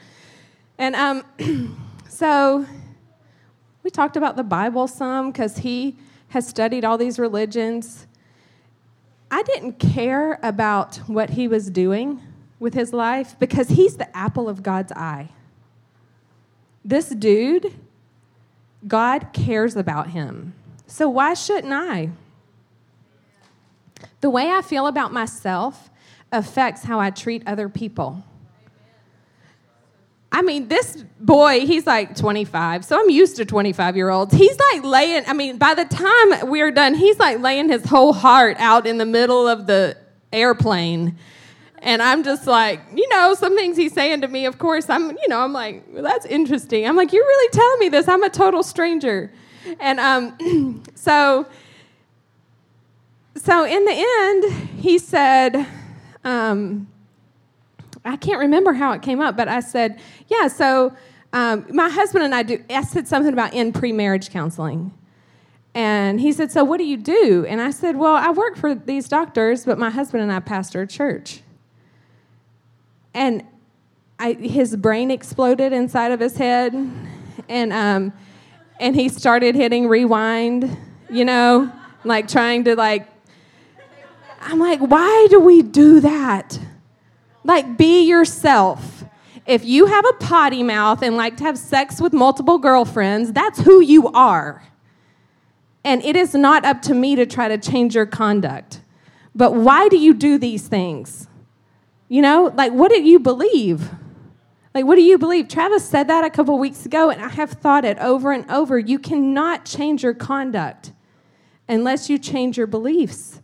[0.77, 1.77] And um,
[2.10, 2.65] so
[3.84, 5.97] we talked about the Bible some because he
[6.29, 8.05] has studied all these religions.
[9.31, 12.21] I didn't care about what he was doing
[12.60, 15.29] with his life because he's the apple of God's eye.
[16.86, 17.74] This dude,
[18.88, 20.54] God cares about him.
[20.86, 22.12] So why shouldn't I?
[24.21, 25.89] The way I feel about myself
[26.32, 28.24] affects how I treat other people.
[30.32, 34.34] I mean, this boy, he's like 25, so I'm used to 25 year olds.
[34.34, 38.13] He's like laying, I mean, by the time we're done, he's like laying his whole
[38.13, 39.98] heart out in the middle of the
[40.32, 41.17] airplane.
[41.80, 45.12] And I'm just like, you know, some things he's saying to me, of course, I'm,
[45.12, 46.88] you know, I'm like, well, that's interesting.
[46.88, 48.08] I'm like, you're really telling me this?
[48.08, 49.32] I'm a total stranger.
[49.80, 51.48] And um, so
[53.36, 55.67] so in the end, he said,
[56.23, 56.88] um,
[58.04, 60.96] I can't remember how it came up, but I said, yeah, so
[61.34, 64.94] um, my husband and I do, I said something about in pre marriage counseling.
[65.73, 67.46] And he said, So what do you do?
[67.46, 70.84] And I said, Well, I work for these doctors, but my husband and I pastor
[70.84, 71.42] a church.
[73.16, 73.44] And
[74.20, 76.74] I, his brain exploded inside of his head.
[77.50, 78.13] And, um,
[78.80, 80.78] and he started hitting rewind,
[81.10, 81.72] you know,
[82.04, 83.10] like trying to like
[84.46, 86.60] I'm like, why do we do that?
[87.44, 89.04] Like, be yourself.
[89.48, 93.60] If you have a potty mouth and like to have sex with multiple girlfriends, that's
[93.62, 94.63] who you are.
[95.84, 98.82] And it is not up to me to try to change your conduct.
[99.34, 101.28] But why do you do these things?
[102.08, 103.89] You know, like, what do you believe?
[104.73, 105.47] Like, what do you believe?
[105.47, 108.77] Travis said that a couple weeks ago, and I have thought it over and over.
[108.77, 110.91] You cannot change your conduct
[111.67, 113.41] unless you change your beliefs.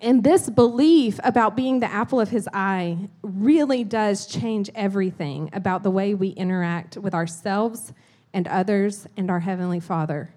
[0.00, 5.82] And this belief about being the apple of his eye really does change everything about
[5.82, 7.92] the way we interact with ourselves
[8.32, 10.30] and others and our Heavenly Father.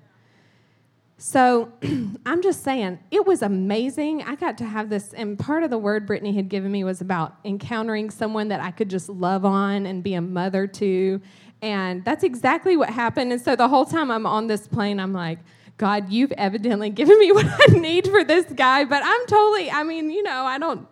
[1.19, 1.73] So
[2.25, 4.23] I'm just saying, it was amazing.
[4.23, 7.01] I got to have this, and part of the word Brittany had given me was
[7.01, 11.21] about encountering someone that I could just love on and be a mother to.
[11.61, 13.33] And that's exactly what happened.
[13.33, 15.39] And so the whole time I'm on this plane, I'm like,
[15.75, 19.83] God, you've evidently given me what I need for this guy, but I'm totally, I
[19.83, 20.87] mean, you know, I don't.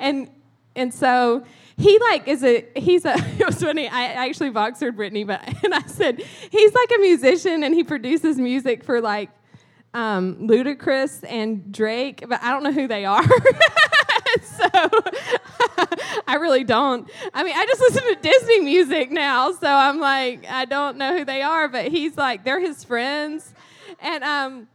[0.00, 0.28] And
[0.76, 1.44] and so
[1.80, 5.74] he like is a he's a it was funny i actually Voxered brittany but and
[5.74, 9.30] i said he's like a musician and he produces music for like
[9.92, 13.24] um, ludacris and drake but i don't know who they are.
[14.42, 14.68] So
[16.28, 17.10] i really don't.
[17.34, 21.18] I mean i just listen to disney music now so i'm like i don't know
[21.18, 23.52] who they are but he's like they're his friends.
[23.98, 24.68] And um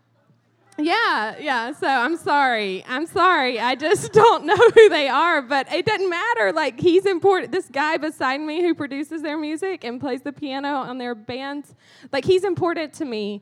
[0.78, 1.72] yeah, yeah.
[1.72, 2.84] So I'm sorry.
[2.88, 3.60] I'm sorry.
[3.60, 6.52] I just don't know who they are, but it doesn't matter.
[6.52, 7.52] Like, he's important.
[7.52, 11.74] This guy beside me who produces their music and plays the piano on their bands,
[12.12, 13.42] like, he's important to me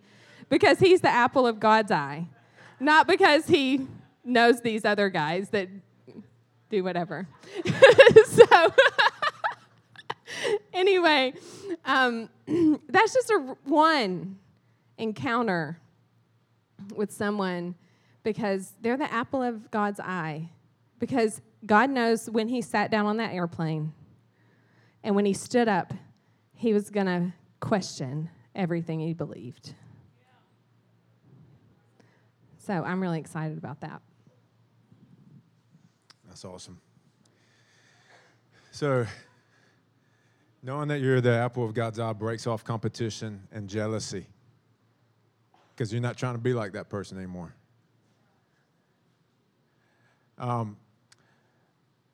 [0.49, 2.27] because he's the apple of God's eye,
[2.79, 3.87] not because he
[4.23, 5.69] knows these other guys that
[6.69, 7.27] do whatever.
[8.25, 8.73] so,
[10.73, 11.33] anyway,
[11.85, 12.29] um,
[12.89, 14.37] that's just a one
[14.97, 15.79] encounter
[16.95, 17.75] with someone
[18.23, 20.49] because they're the apple of God's eye.
[20.99, 23.93] Because God knows when he sat down on that airplane
[25.03, 25.93] and when he stood up,
[26.53, 29.75] he was going to question everything he believed.
[32.57, 34.01] So I'm really excited about that.
[36.25, 36.79] That's awesome.
[38.71, 39.05] So,
[40.63, 44.25] knowing that you're the apple of God's eye breaks off competition and jealousy
[45.75, 47.53] because you're not trying to be like that person anymore.
[50.37, 50.77] Um,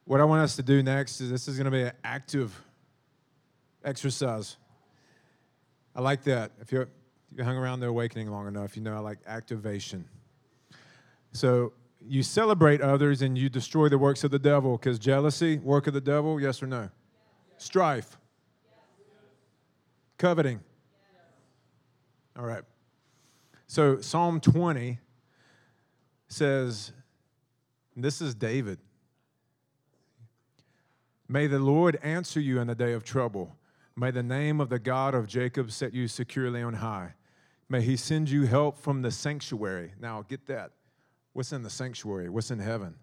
[0.05, 2.59] what I want us to do next is this is going to be an active
[3.83, 4.57] exercise.
[5.95, 6.51] I like that.
[6.59, 6.87] If you
[7.35, 10.05] you hung around the awakening long enough, you know I like activation.
[11.31, 15.87] So you celebrate others and you destroy the works of the devil because jealousy, work
[15.87, 16.89] of the devil, yes or no?
[17.57, 18.17] Strife,
[20.17, 20.59] coveting.
[22.37, 22.63] All right.
[23.69, 24.97] So Psalm 20
[26.27, 26.91] says,
[27.95, 28.79] this is David.
[31.27, 33.55] May the Lord answer you in the day of trouble.
[33.95, 37.13] May the name of the God of Jacob set you securely on high.
[37.69, 39.93] May he send you help from the sanctuary.
[40.01, 40.71] Now, get that.
[41.33, 42.27] What's in the sanctuary?
[42.27, 42.95] What's in heaven?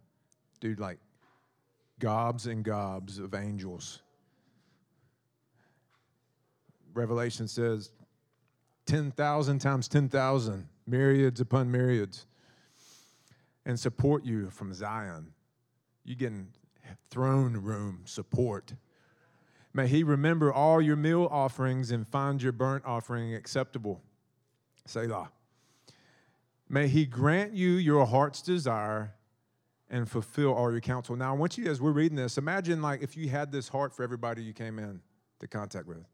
[0.58, 0.98] Dude, like
[2.00, 4.00] gobs and gobs of angels.
[6.92, 7.92] Revelation says
[8.86, 12.26] 10,000 times 10,000, myriads upon myriads,
[13.64, 15.32] and support you from Zion.
[16.04, 16.48] You getting
[17.10, 18.74] throne room support.
[19.74, 24.00] May he remember all your meal offerings and find your burnt offering acceptable.
[24.86, 25.30] Selah.
[26.68, 29.14] May he grant you your heart's desire
[29.90, 31.14] and fulfill all your counsel.
[31.14, 33.94] Now, I want you, as we're reading this, imagine like if you had this heart
[33.94, 35.00] for everybody you came in
[35.40, 36.04] to contact with.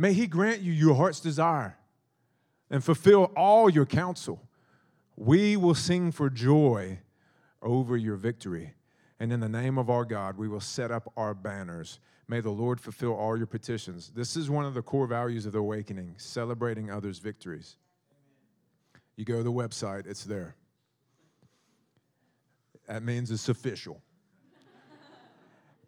[0.00, 1.76] May He grant you your heart's desire
[2.70, 4.40] and fulfill all your counsel.
[5.14, 7.00] We will sing for joy
[7.60, 8.72] over your victory.
[9.18, 12.00] And in the name of our God, we will set up our banners.
[12.28, 14.10] May the Lord fulfill all your petitions.
[14.14, 17.76] This is one of the core values of the awakening celebrating others' victories.
[19.16, 20.56] You go to the website, it's there.
[22.88, 24.00] That means it's official.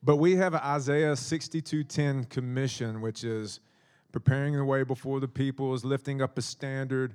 [0.03, 3.61] but we have Isaiah 62:10 commission, which is
[4.13, 7.15] preparing the way before the people, is lifting up a standard,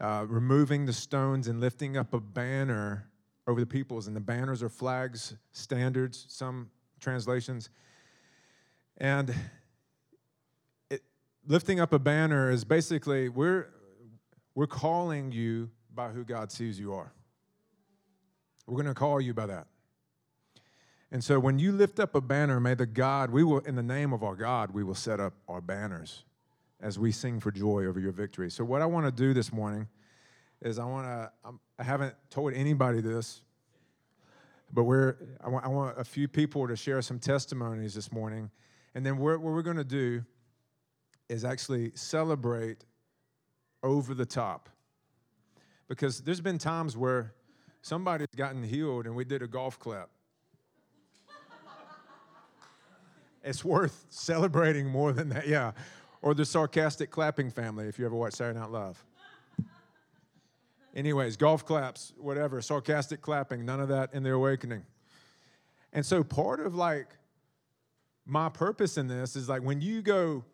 [0.00, 3.08] uh, removing the stones, and lifting up a banner
[3.46, 4.06] over the peoples.
[4.06, 6.70] And the banners are flags, standards, some
[7.00, 7.70] translations.
[8.98, 9.34] And
[10.90, 11.02] it,
[11.46, 13.68] lifting up a banner is basically we're,
[14.54, 17.12] we're calling you by who God sees you are.
[18.66, 19.66] We're going to call you by that.
[21.12, 23.82] And so when you lift up a banner, may the God, we will, in the
[23.82, 26.24] name of our God, we will set up our banners
[26.80, 28.50] as we sing for joy over your victory.
[28.50, 29.86] So, what I want to do this morning
[30.62, 31.30] is I want to,
[31.78, 33.42] I haven't told anybody this,
[34.72, 38.50] but we're, I want, I want a few people to share some testimonies this morning.
[38.94, 40.24] And then what we're going to do
[41.28, 42.86] is actually celebrate
[43.82, 44.70] over the top.
[45.88, 47.34] Because there's been times where
[47.82, 50.08] somebody's gotten healed and we did a golf clap.
[53.44, 55.46] It's worth celebrating more than that.
[55.46, 55.72] Yeah.
[56.20, 59.04] Or the sarcastic clapping family, if you ever watch Saturday Night Live.
[60.94, 64.82] Anyways, golf claps, whatever, sarcastic clapping, none of that in the awakening.
[65.92, 67.08] And so part of like
[68.26, 70.44] my purpose in this is like when you go,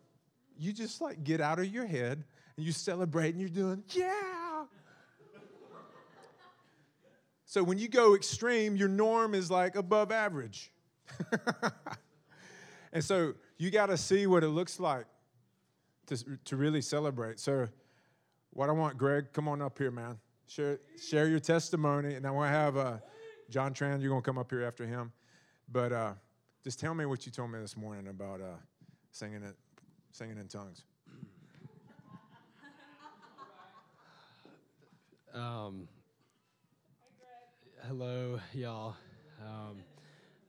[0.57, 2.23] you just like get out of your head
[2.55, 4.63] and you celebrate and you're doing, yeah.
[7.45, 10.71] so when you go extreme, your norm is like above average.
[12.91, 15.05] and so you got to see what it looks like
[16.07, 17.39] to, to really celebrate.
[17.39, 17.67] So,
[18.51, 20.17] what I want, Greg, come on up here, man.
[20.47, 22.15] Share, share your testimony.
[22.15, 22.97] And I want to have uh,
[23.49, 25.11] John Tran, you're going to come up here after him.
[25.71, 26.13] But uh,
[26.63, 28.57] just tell me what you told me this morning about uh,
[29.11, 29.55] singing, it,
[30.11, 30.83] singing in tongues.
[35.31, 35.87] Um,
[37.85, 38.95] hello, y'all.
[39.45, 39.77] Um,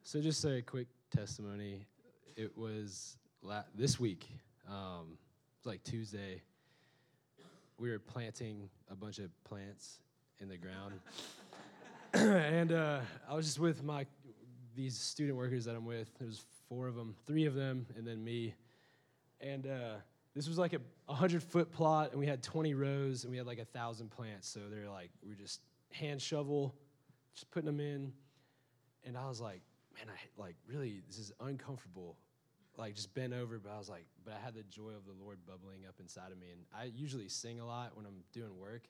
[0.03, 1.86] so, just a quick testimony.
[2.41, 4.26] It was la- this week.
[4.66, 6.41] Um, it was like Tuesday.
[7.76, 9.99] We were planting a bunch of plants
[10.38, 10.95] in the ground,
[12.14, 14.07] and uh, I was just with my
[14.74, 16.09] these student workers that I'm with.
[16.18, 18.55] There's four of them, three of them, and then me.
[19.43, 19.97] And uh,
[20.34, 23.47] this was like a 100 foot plot, and we had 20 rows, and we had
[23.47, 24.49] like a thousand plants.
[24.49, 25.61] So they're like, we are just
[25.93, 26.74] hand shovel,
[27.34, 28.14] just putting them in.
[29.05, 29.61] And I was like,
[29.95, 32.16] man, I like really, this is uncomfortable.
[32.81, 35.12] Like just bent over, but I was like, but I had the joy of the
[35.22, 36.47] Lord bubbling up inside of me.
[36.51, 38.83] And I usually sing a lot when I'm doing work.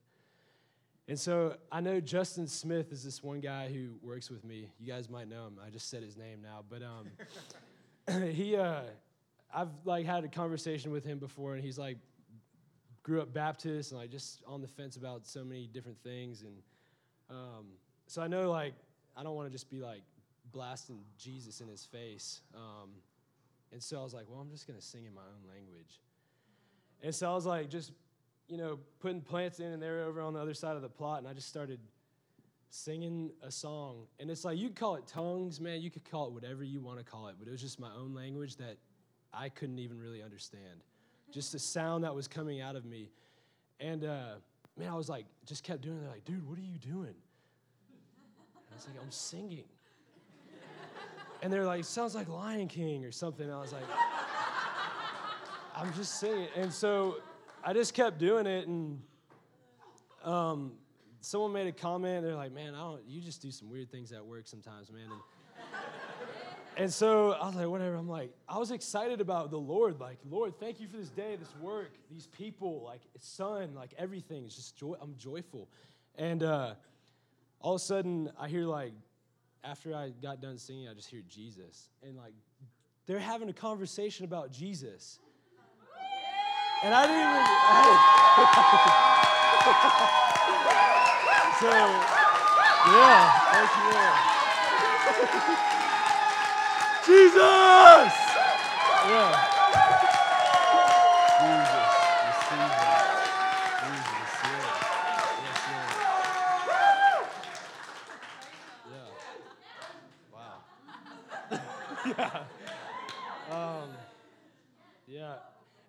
[1.09, 4.71] And so I know Justin Smith is this one guy who works with me.
[4.79, 5.59] You guys might know him.
[5.65, 8.83] I just said his name now, but um, he, uh,
[9.53, 11.99] I've like had a conversation with him before, and he's like
[13.03, 16.55] grew up Baptist and like just on the fence about so many different things, and
[17.29, 17.67] um,
[18.07, 18.75] so I know like
[19.17, 20.03] I don't want to just be like
[20.53, 22.91] blasting Jesus in his face, um,
[23.73, 26.01] and so I was like, well, I'm just gonna sing in my own language,
[27.03, 27.93] and so I was like just
[28.49, 31.19] you know putting plants in, and they're over on the other side of the plot,
[31.19, 31.81] and I just started
[32.71, 34.07] singing a song.
[34.19, 35.83] And it's like, you call it tongues, man.
[35.83, 37.37] You could call it whatever you want to call it.
[37.39, 38.77] But it was just my own language that
[39.35, 40.85] I couldn't even really understand.
[41.33, 43.11] Just the sound that was coming out of me.
[43.79, 44.35] And uh,
[44.79, 46.09] man, I was like, just kept doing it.
[46.09, 47.15] Like, dude, what are you doing?
[48.71, 49.65] I was like, I'm singing.
[51.43, 53.47] And they're like, sounds like Lion King or something.
[53.47, 53.85] And I was like,
[55.77, 56.49] I'm just singing.
[56.57, 57.17] And so
[57.65, 58.69] I just kept doing it.
[58.69, 59.01] And
[60.25, 60.73] um,
[61.21, 62.25] someone made a comment.
[62.25, 65.05] They're like, man, I don't, you just do some weird things at work sometimes, man.
[65.05, 65.21] And
[66.77, 67.95] and so I was like, whatever.
[67.97, 70.01] I'm like, I was excited about the Lord.
[70.01, 74.45] Like, Lord, thank you for this day, this work, these people, like, son, like everything.
[74.45, 74.95] It's just joy.
[75.01, 75.69] I'm joyful.
[76.17, 76.75] And uh,
[77.61, 78.93] all of a sudden, I hear like,
[79.65, 81.91] after I got done singing, I just hear Jesus.
[82.03, 82.33] And like,
[83.07, 85.19] they're having a conversation about Jesus.
[86.83, 87.31] And I didn't even.
[91.61, 91.69] so,
[92.97, 93.81] yeah, thank you.
[97.31, 98.13] Jesus!
[99.09, 100.10] Yeah.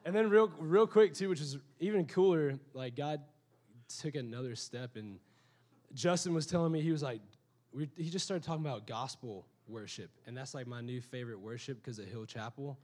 [0.06, 3.22] And then real real quick too, which is even cooler, like God
[4.00, 5.20] took another step and
[5.94, 7.22] Justin was telling me he was like
[7.74, 10.10] we, he just started talking about gospel worship.
[10.28, 12.78] And that's like my new favorite worship because of Hill Chapel.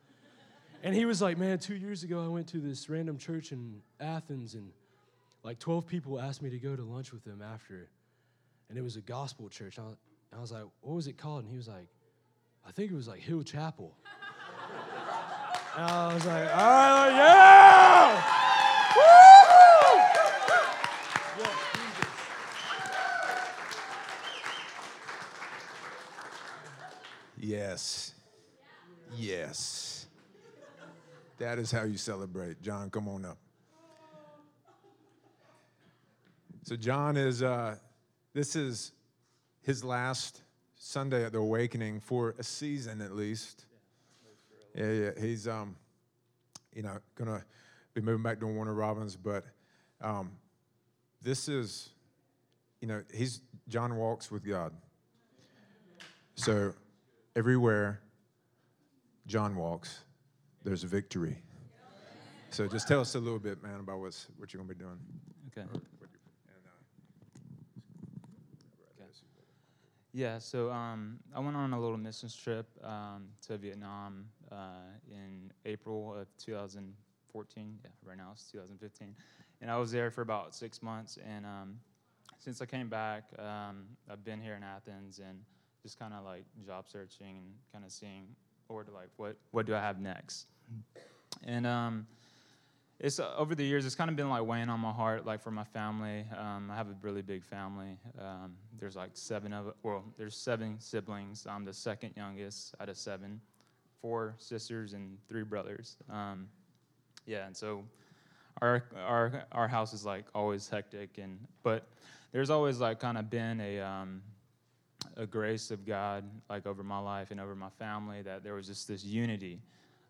[0.84, 3.82] And he was like, Man, two years ago, I went to this random church in
[4.00, 4.72] Athens, and
[5.44, 7.90] like 12 people asked me to go to lunch with them after.
[8.70, 9.78] And it was a gospel church.
[9.78, 9.96] And
[10.36, 11.44] I was like, What was it called?
[11.44, 11.88] And he was like,
[12.68, 13.96] I think it was like Hill Chapel.
[15.78, 18.34] And I was like, All right, yeah!
[27.40, 28.14] Yes.
[29.16, 30.08] Yes.
[31.38, 32.62] That is how you celebrate.
[32.62, 33.38] John, come on up.
[36.64, 37.78] So, John is, uh,
[38.34, 38.92] this is
[39.62, 40.42] his last
[40.76, 43.66] Sunday at the Awakening for a season at least.
[44.78, 45.10] Yeah, yeah.
[45.20, 45.76] He's, um,
[46.74, 47.44] you know, gonna
[47.94, 49.44] be moving back to Warner Robins, but
[50.02, 50.32] um,
[51.22, 51.90] this is,
[52.80, 54.72] you know, he's John walks with God.
[56.36, 56.74] So
[57.36, 58.02] everywhere
[59.26, 60.04] John walks,
[60.64, 61.38] there's a victory.
[62.52, 64.84] So just tell us a little bit, man, about what's, what you're going to be
[64.84, 65.00] doing.
[65.48, 65.68] Okay.
[70.18, 75.52] Yeah, so um, I went on a little missions trip um, to Vietnam uh, in
[75.64, 77.78] April of 2014.
[77.84, 79.14] Yeah, right now it's 2015.
[79.62, 81.20] And I was there for about six months.
[81.24, 81.80] And um,
[82.40, 85.38] since I came back, um, I've been here in Athens and
[85.84, 88.26] just kind of like job searching and kind of seeing,
[88.70, 90.48] or like what what do I have next?
[91.46, 92.08] And um,
[93.00, 95.42] it's uh, over the years it's kind of been like weighing on my heart like
[95.42, 96.26] for my family.
[96.38, 97.98] Um, i have a really big family.
[98.20, 101.46] Um, there's like seven of well there's seven siblings.
[101.50, 103.42] I'm the second youngest out of seven.
[104.02, 105.98] Four sisters and three brothers.
[106.10, 106.48] Um,
[107.26, 107.84] yeah and so
[108.62, 111.88] our our our house is like always hectic and but
[112.32, 114.22] there's always like kind of been a um,
[115.16, 118.66] a grace of god like over my life and over my family that there was
[118.68, 119.60] just this unity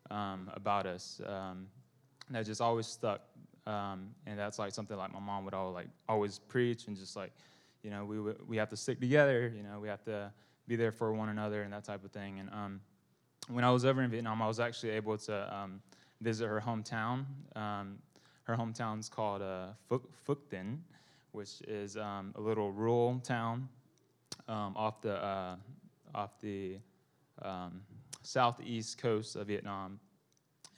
[0.10, 1.22] um, about us.
[1.26, 1.68] Um,
[2.36, 3.22] that just always stuck.
[3.66, 7.16] Um, and that's like something like my mom would always like always preach and just
[7.16, 7.32] like,
[7.84, 9.52] you know, we we have to stick together.
[9.56, 10.32] You know, we have to
[10.68, 12.40] be there for one another and that type of thing.
[12.40, 12.82] And um,
[13.50, 15.82] when I was over in Vietnam, I was actually able to um,
[16.22, 17.26] visit her hometown.
[17.56, 18.00] Um,
[18.44, 20.80] her hometown's called uh, Phuc Tinh,
[21.34, 23.68] which is um, a little rural town
[24.48, 25.56] um, off the uh,
[26.16, 26.78] off the
[28.24, 30.00] southeast coast of Vietnam.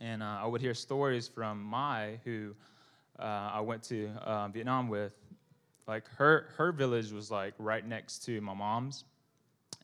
[0.01, 2.55] And uh, I would hear stories from Mai, who
[3.19, 5.13] uh, I went to uh, Vietnam with.
[5.87, 9.05] Like her, her village was like right next to my mom's,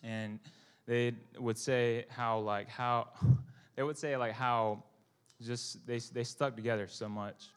[0.03, 0.39] and
[0.85, 3.07] they would say how like how
[3.75, 4.83] they would say like how
[5.41, 7.47] just they they stuck together so much,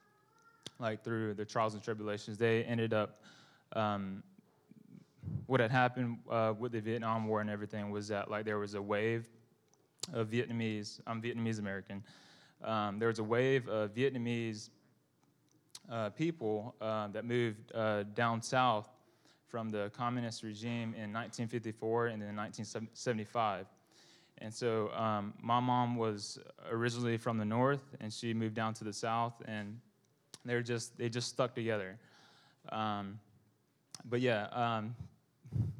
[0.81, 2.39] like through the trials and tribulations.
[2.39, 3.23] They ended up.
[3.75, 4.23] Um,
[5.47, 8.75] what had happened uh, with the Vietnam War and everything was that like there was
[8.75, 9.29] a wave
[10.15, 11.01] of Vietnamese.
[11.07, 12.03] I'm Vietnamese American
[12.65, 14.71] um, there was a wave of Vietnamese
[15.91, 18.89] uh, people uh, that moved uh, down south
[19.47, 23.67] from the communist regime in 1954 and then 1975.
[24.41, 26.39] And so um, my mom was
[26.71, 29.81] originally from the north, and she moved down to the south, and
[30.45, 31.99] they're just they just stuck together.
[32.71, 33.19] Um,
[34.05, 34.95] but yeah, um,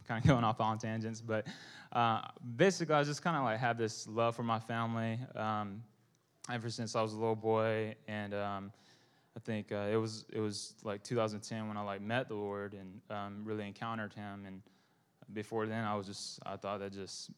[0.09, 1.47] kind of going off on tangents, but
[1.93, 2.23] uh,
[2.57, 5.21] basically I just kind of like have this love for my family.
[5.37, 5.83] Um,
[6.51, 8.73] ever since I was a little boy, and um,
[9.37, 12.75] I think uh, it was it was like 2010 when I like met the Lord
[12.75, 14.45] and um, really encountered Him.
[14.47, 14.63] And
[15.33, 17.31] before then, I was just I thought that just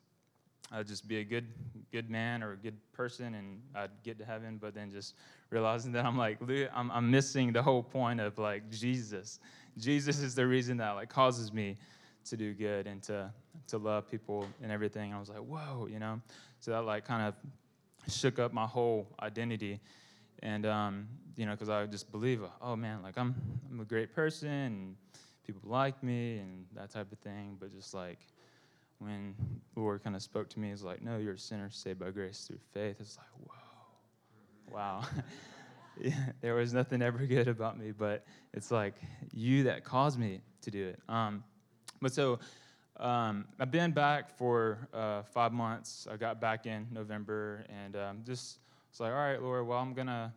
[0.73, 1.47] I'd just be a good
[1.93, 4.59] good man or a good person, and I'd get to heaven.
[4.61, 5.15] But then just
[5.51, 6.39] realizing that I'm like
[6.75, 9.41] I'm, I'm missing the whole point of like Jesus.
[9.77, 11.77] Jesus is the reason that like causes me
[12.25, 13.31] to do good and to
[13.69, 15.13] to love people and everything.
[15.13, 16.21] I was like, whoa, you know.
[16.61, 17.35] So that like kind of
[18.09, 19.81] shook up my whole identity.
[20.43, 23.35] And, um, you know, because I just believe, oh man, like I'm,
[23.71, 24.97] I'm a great person and
[25.47, 27.57] people like me and that type of thing.
[27.59, 28.19] But just like
[28.99, 29.35] when
[29.75, 32.11] the Lord kind of spoke to me, it's like, no, you're a sinner saved by
[32.11, 32.97] grace through faith.
[33.01, 35.03] It's like, whoa, wow.
[36.01, 38.95] yeah, there was nothing ever good about me, but it's like
[39.33, 41.01] you that caused me to do it.
[41.09, 41.45] Um,
[42.01, 42.39] but so
[43.01, 46.07] um, I've been back for uh, five months.
[46.11, 48.59] I got back in November, and um, just
[48.91, 50.33] was like, all right, Lord, well, I'm gonna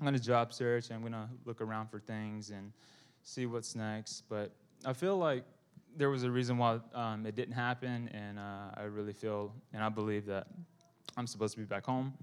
[0.00, 0.88] I'm gonna job search.
[0.88, 2.72] And I'm gonna look around for things and
[3.22, 4.22] see what's next.
[4.30, 4.52] But
[4.86, 5.44] I feel like
[5.94, 9.84] there was a reason why um, it didn't happen, and uh, I really feel and
[9.84, 10.46] I believe that
[11.18, 12.14] I'm supposed to be back home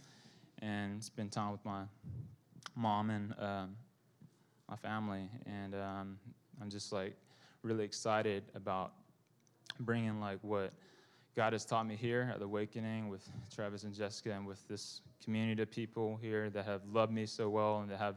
[0.63, 1.83] and spend time with my
[2.75, 3.75] mom and um,
[4.67, 5.29] my family.
[5.45, 6.17] And um,
[6.59, 7.13] I'm just like
[7.61, 8.93] really excited about
[9.79, 10.73] bringing like what
[11.35, 15.01] God has taught me here at the Awakening with Travis and Jessica and with this
[15.23, 18.15] community of people here that have loved me so well and that have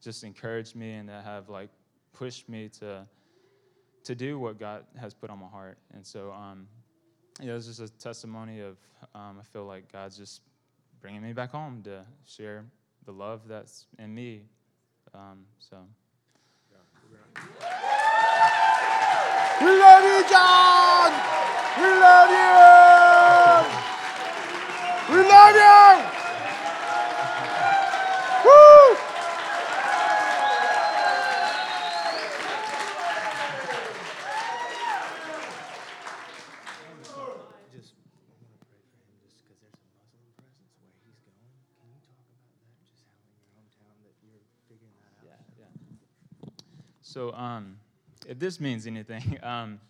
[0.00, 1.70] just encouraged me and that have like
[2.12, 3.06] pushed me to
[4.04, 5.78] to do what God has put on my heart.
[5.92, 6.68] And so, um,
[7.44, 8.76] know, it's just a testimony of
[9.14, 10.42] um, I feel like God's just
[11.00, 12.64] bringing me back home to share
[13.04, 14.42] the love that's in me.
[15.12, 15.78] Um, so.
[16.70, 17.92] Yeah.
[19.58, 21.12] We love you, John!
[21.78, 22.56] We love you!
[25.14, 26.04] We love you!
[28.44, 28.96] Woo!
[47.02, 47.78] So, um,
[48.26, 49.80] if this means anything, um,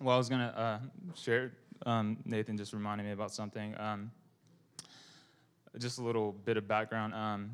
[0.00, 0.78] well, I was going to uh,
[1.14, 1.52] share.
[1.86, 3.74] Um, Nathan just reminded me about something.
[3.78, 4.10] Um,
[5.78, 7.14] just a little bit of background.
[7.14, 7.50] Um,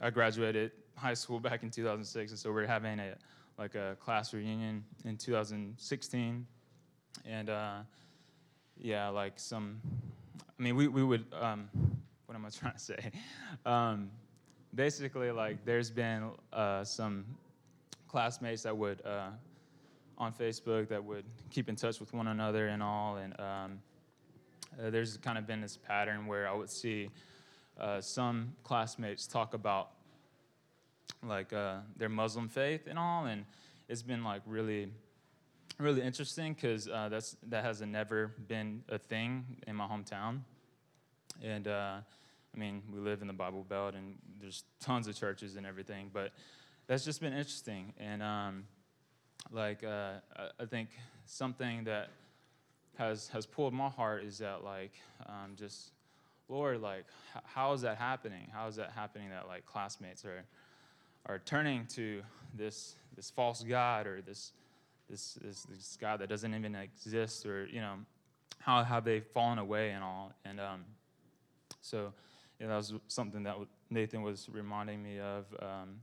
[0.00, 3.14] I graduated high school back in 2006, and so we're having a
[3.56, 6.46] like a class reunion in 2016,
[7.24, 7.74] and uh,
[8.76, 9.80] yeah, like some.
[10.58, 11.24] I mean, we we would.
[11.40, 11.68] Um,
[12.26, 13.12] what am I trying to say?
[13.64, 14.10] Um,
[14.74, 17.24] basically, like there's been uh, some
[18.14, 19.30] classmates that would uh,
[20.18, 23.16] on Facebook that would keep in touch with one another and all.
[23.16, 23.78] And um,
[24.78, 27.10] uh, there's kind of been this pattern where I would see
[27.76, 29.90] uh, some classmates talk about
[31.24, 33.46] like uh, their Muslim faith and all, and
[33.88, 34.92] it's been like really,
[35.80, 40.42] really interesting because uh, that's that has never been a thing in my hometown,
[41.42, 41.96] and uh,
[42.54, 46.10] I mean we live in the Bible Belt and there's tons of churches and everything,
[46.12, 46.30] but
[46.86, 48.64] that's just been interesting and um,
[49.50, 50.14] like uh,
[50.60, 50.90] I- think
[51.26, 52.08] something that
[52.96, 54.92] has has pulled my heart is that like
[55.26, 55.90] um, just
[56.48, 57.04] Lord like
[57.44, 58.48] how is that happening?
[58.52, 60.44] How is that happening that like classmates are
[61.26, 62.22] are turning to
[62.54, 64.52] this this false god or this
[65.08, 67.94] this this, this god that doesn't even exist or you know
[68.60, 70.84] how have they fallen away and all and um,
[71.80, 72.12] so
[72.60, 73.56] yeah, that was something that
[73.90, 76.00] Nathan was reminding me of um,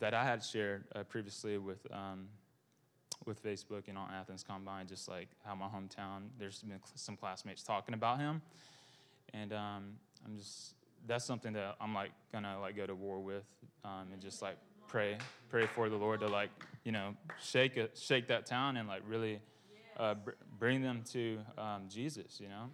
[0.00, 2.28] that I had shared uh, previously with um,
[3.26, 7.16] with Facebook and on Athens Combine, just like how my hometown, there's been cl- some
[7.16, 8.40] classmates talking about him,
[9.34, 9.94] and um,
[10.24, 10.74] I'm just
[11.06, 13.44] that's something that I'm like gonna like go to war with,
[13.84, 15.18] um, and just like pray,
[15.50, 16.50] pray for the Lord to like
[16.84, 19.40] you know shake it, shake that town and like really
[19.96, 22.70] uh, br- bring them to um, Jesus, you know,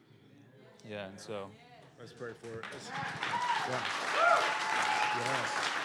[0.89, 1.51] yeah, and so.
[1.99, 2.65] Let's pray for it.
[3.71, 3.81] Yeah.
[5.17, 5.84] Yes.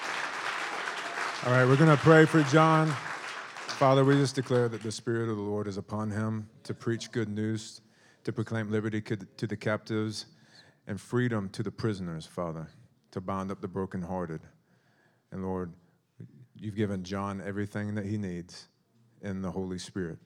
[1.46, 2.90] All right, we're going to pray for John.
[3.56, 7.14] Father, we just declare that the Spirit of the Lord is upon him to preach
[7.14, 7.80] good news,
[8.26, 10.26] to proclaim liberty to the captives
[10.86, 12.68] and freedom to the prisoners, Father,
[13.12, 14.42] to bind up the brokenhearted.
[15.32, 15.72] And Lord,
[16.58, 18.68] you've given John everything that he needs
[19.22, 20.18] in the Holy Spirit.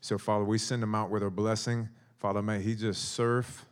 [0.00, 1.88] So, Father, we send him out with our blessing.
[2.18, 3.66] Father, may he just surf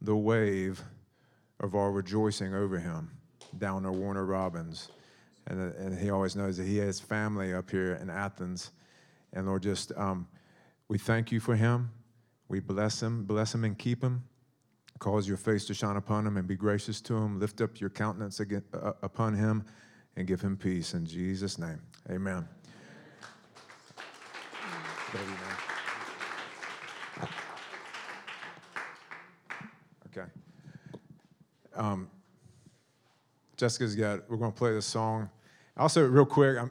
[0.00, 0.82] the wave
[1.60, 3.10] of our rejoicing over him
[3.58, 4.88] down to Warner Robins.
[5.46, 8.70] And, uh, and he always knows that he has family up here in Athens.
[9.32, 10.26] And Lord, just um,
[10.88, 11.90] we thank you for him.
[12.48, 14.24] We bless him, bless him and keep him.
[15.00, 17.40] Cause your face to shine upon him and be gracious to him.
[17.40, 19.64] Lift up your countenance again, uh, upon him
[20.16, 20.94] and give him peace.
[20.94, 21.80] In Jesus' name,
[22.10, 22.48] amen.
[30.06, 30.28] Okay.
[31.74, 32.08] Um,
[33.56, 35.28] Jessica's got, we're going to play this song.
[35.76, 36.70] Also, real quick, I'm,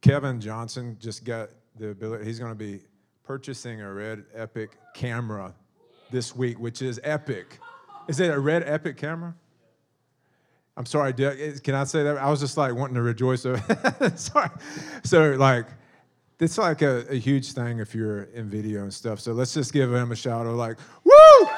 [0.00, 2.80] Kevin Johnson just got the ability, he's going to be
[3.24, 5.54] purchasing a Red Epic camera
[6.10, 7.58] this week, which is epic.
[8.08, 9.34] Is it a Red Epic camera?
[10.76, 12.18] I'm sorry, eh, can I say that?
[12.18, 13.42] I was just like wanting to rejoice.
[14.16, 14.50] sorry.
[15.04, 15.66] So, like,
[16.38, 19.20] it's like a, a huge thing if you're in video and stuff.
[19.20, 21.48] So let's just give him a shout out, like, woo!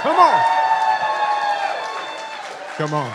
[0.00, 0.63] Come on.
[2.76, 3.14] Come on.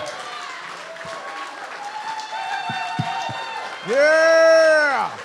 [3.89, 5.17] Yeah!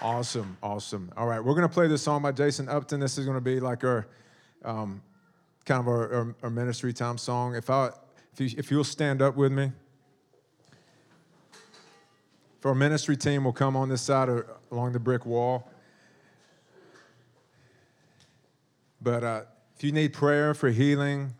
[0.00, 1.12] Awesome, awesome.
[1.14, 3.00] All right, we're gonna play this song by Jason Upton.
[3.00, 4.06] This is gonna be like our
[4.64, 5.02] um,
[5.66, 7.54] kind of our, our, our ministry time song.
[7.54, 7.90] If I,
[8.32, 9.72] if, you, if you'll stand up with me,
[12.58, 15.70] if our ministry team will come on this side or along the brick wall.
[19.02, 19.42] But uh,
[19.76, 21.34] if you need prayer for healing,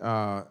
[0.00, 0.42] uh,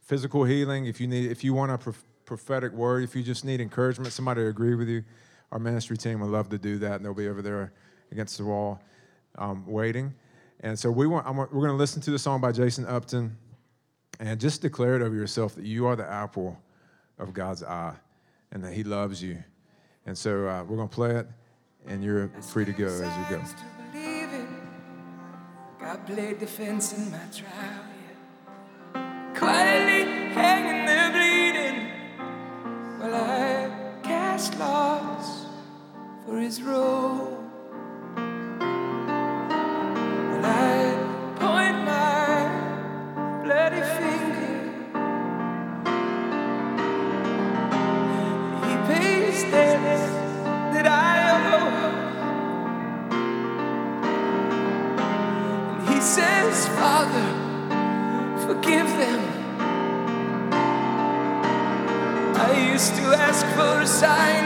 [0.00, 1.92] physical healing, if you need, if you want a
[2.24, 5.04] prophetic word, if you just need encouragement, somebody to agree with you,
[5.52, 7.74] our ministry team would love to do that, and they'll be over there
[8.10, 8.80] against the wall,
[9.36, 10.14] um, waiting.
[10.60, 13.36] And so we want, I'm, we're going to listen to the song by Jason Upton,
[14.20, 16.58] and just declare it over yourself that you are the apple
[17.18, 17.94] of God's eye,
[18.52, 19.36] and that He loves you.
[20.06, 21.26] And so uh, we're going to play it,
[21.86, 23.42] and you're free to go as you go.
[26.08, 27.84] Played defense in my trial,
[28.94, 29.34] yeah.
[29.36, 31.80] Quietly hanging there bleeding
[32.98, 35.44] while I cast lots
[36.24, 37.17] for his role.
[64.00, 64.37] For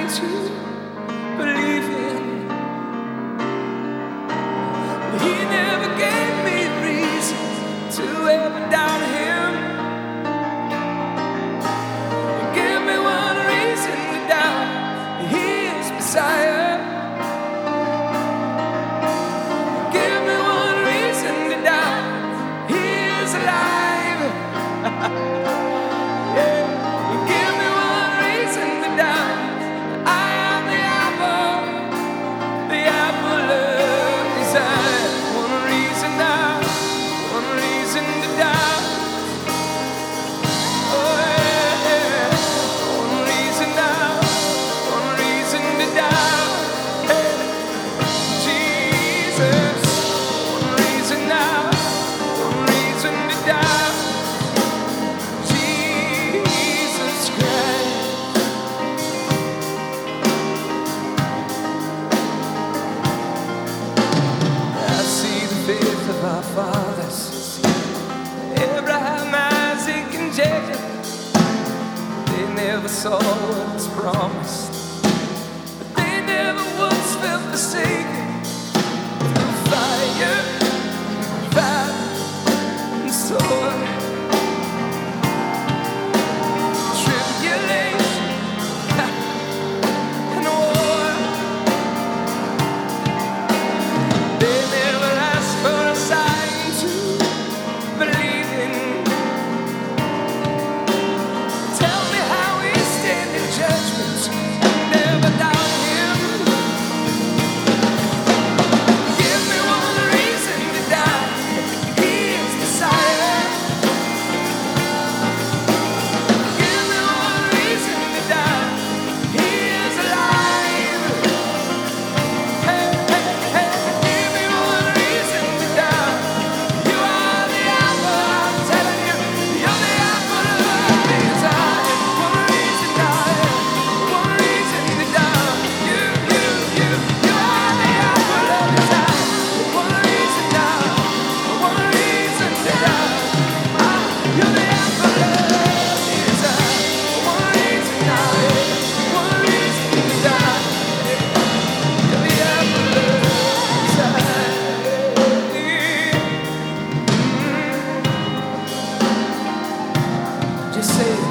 [160.83, 161.22] say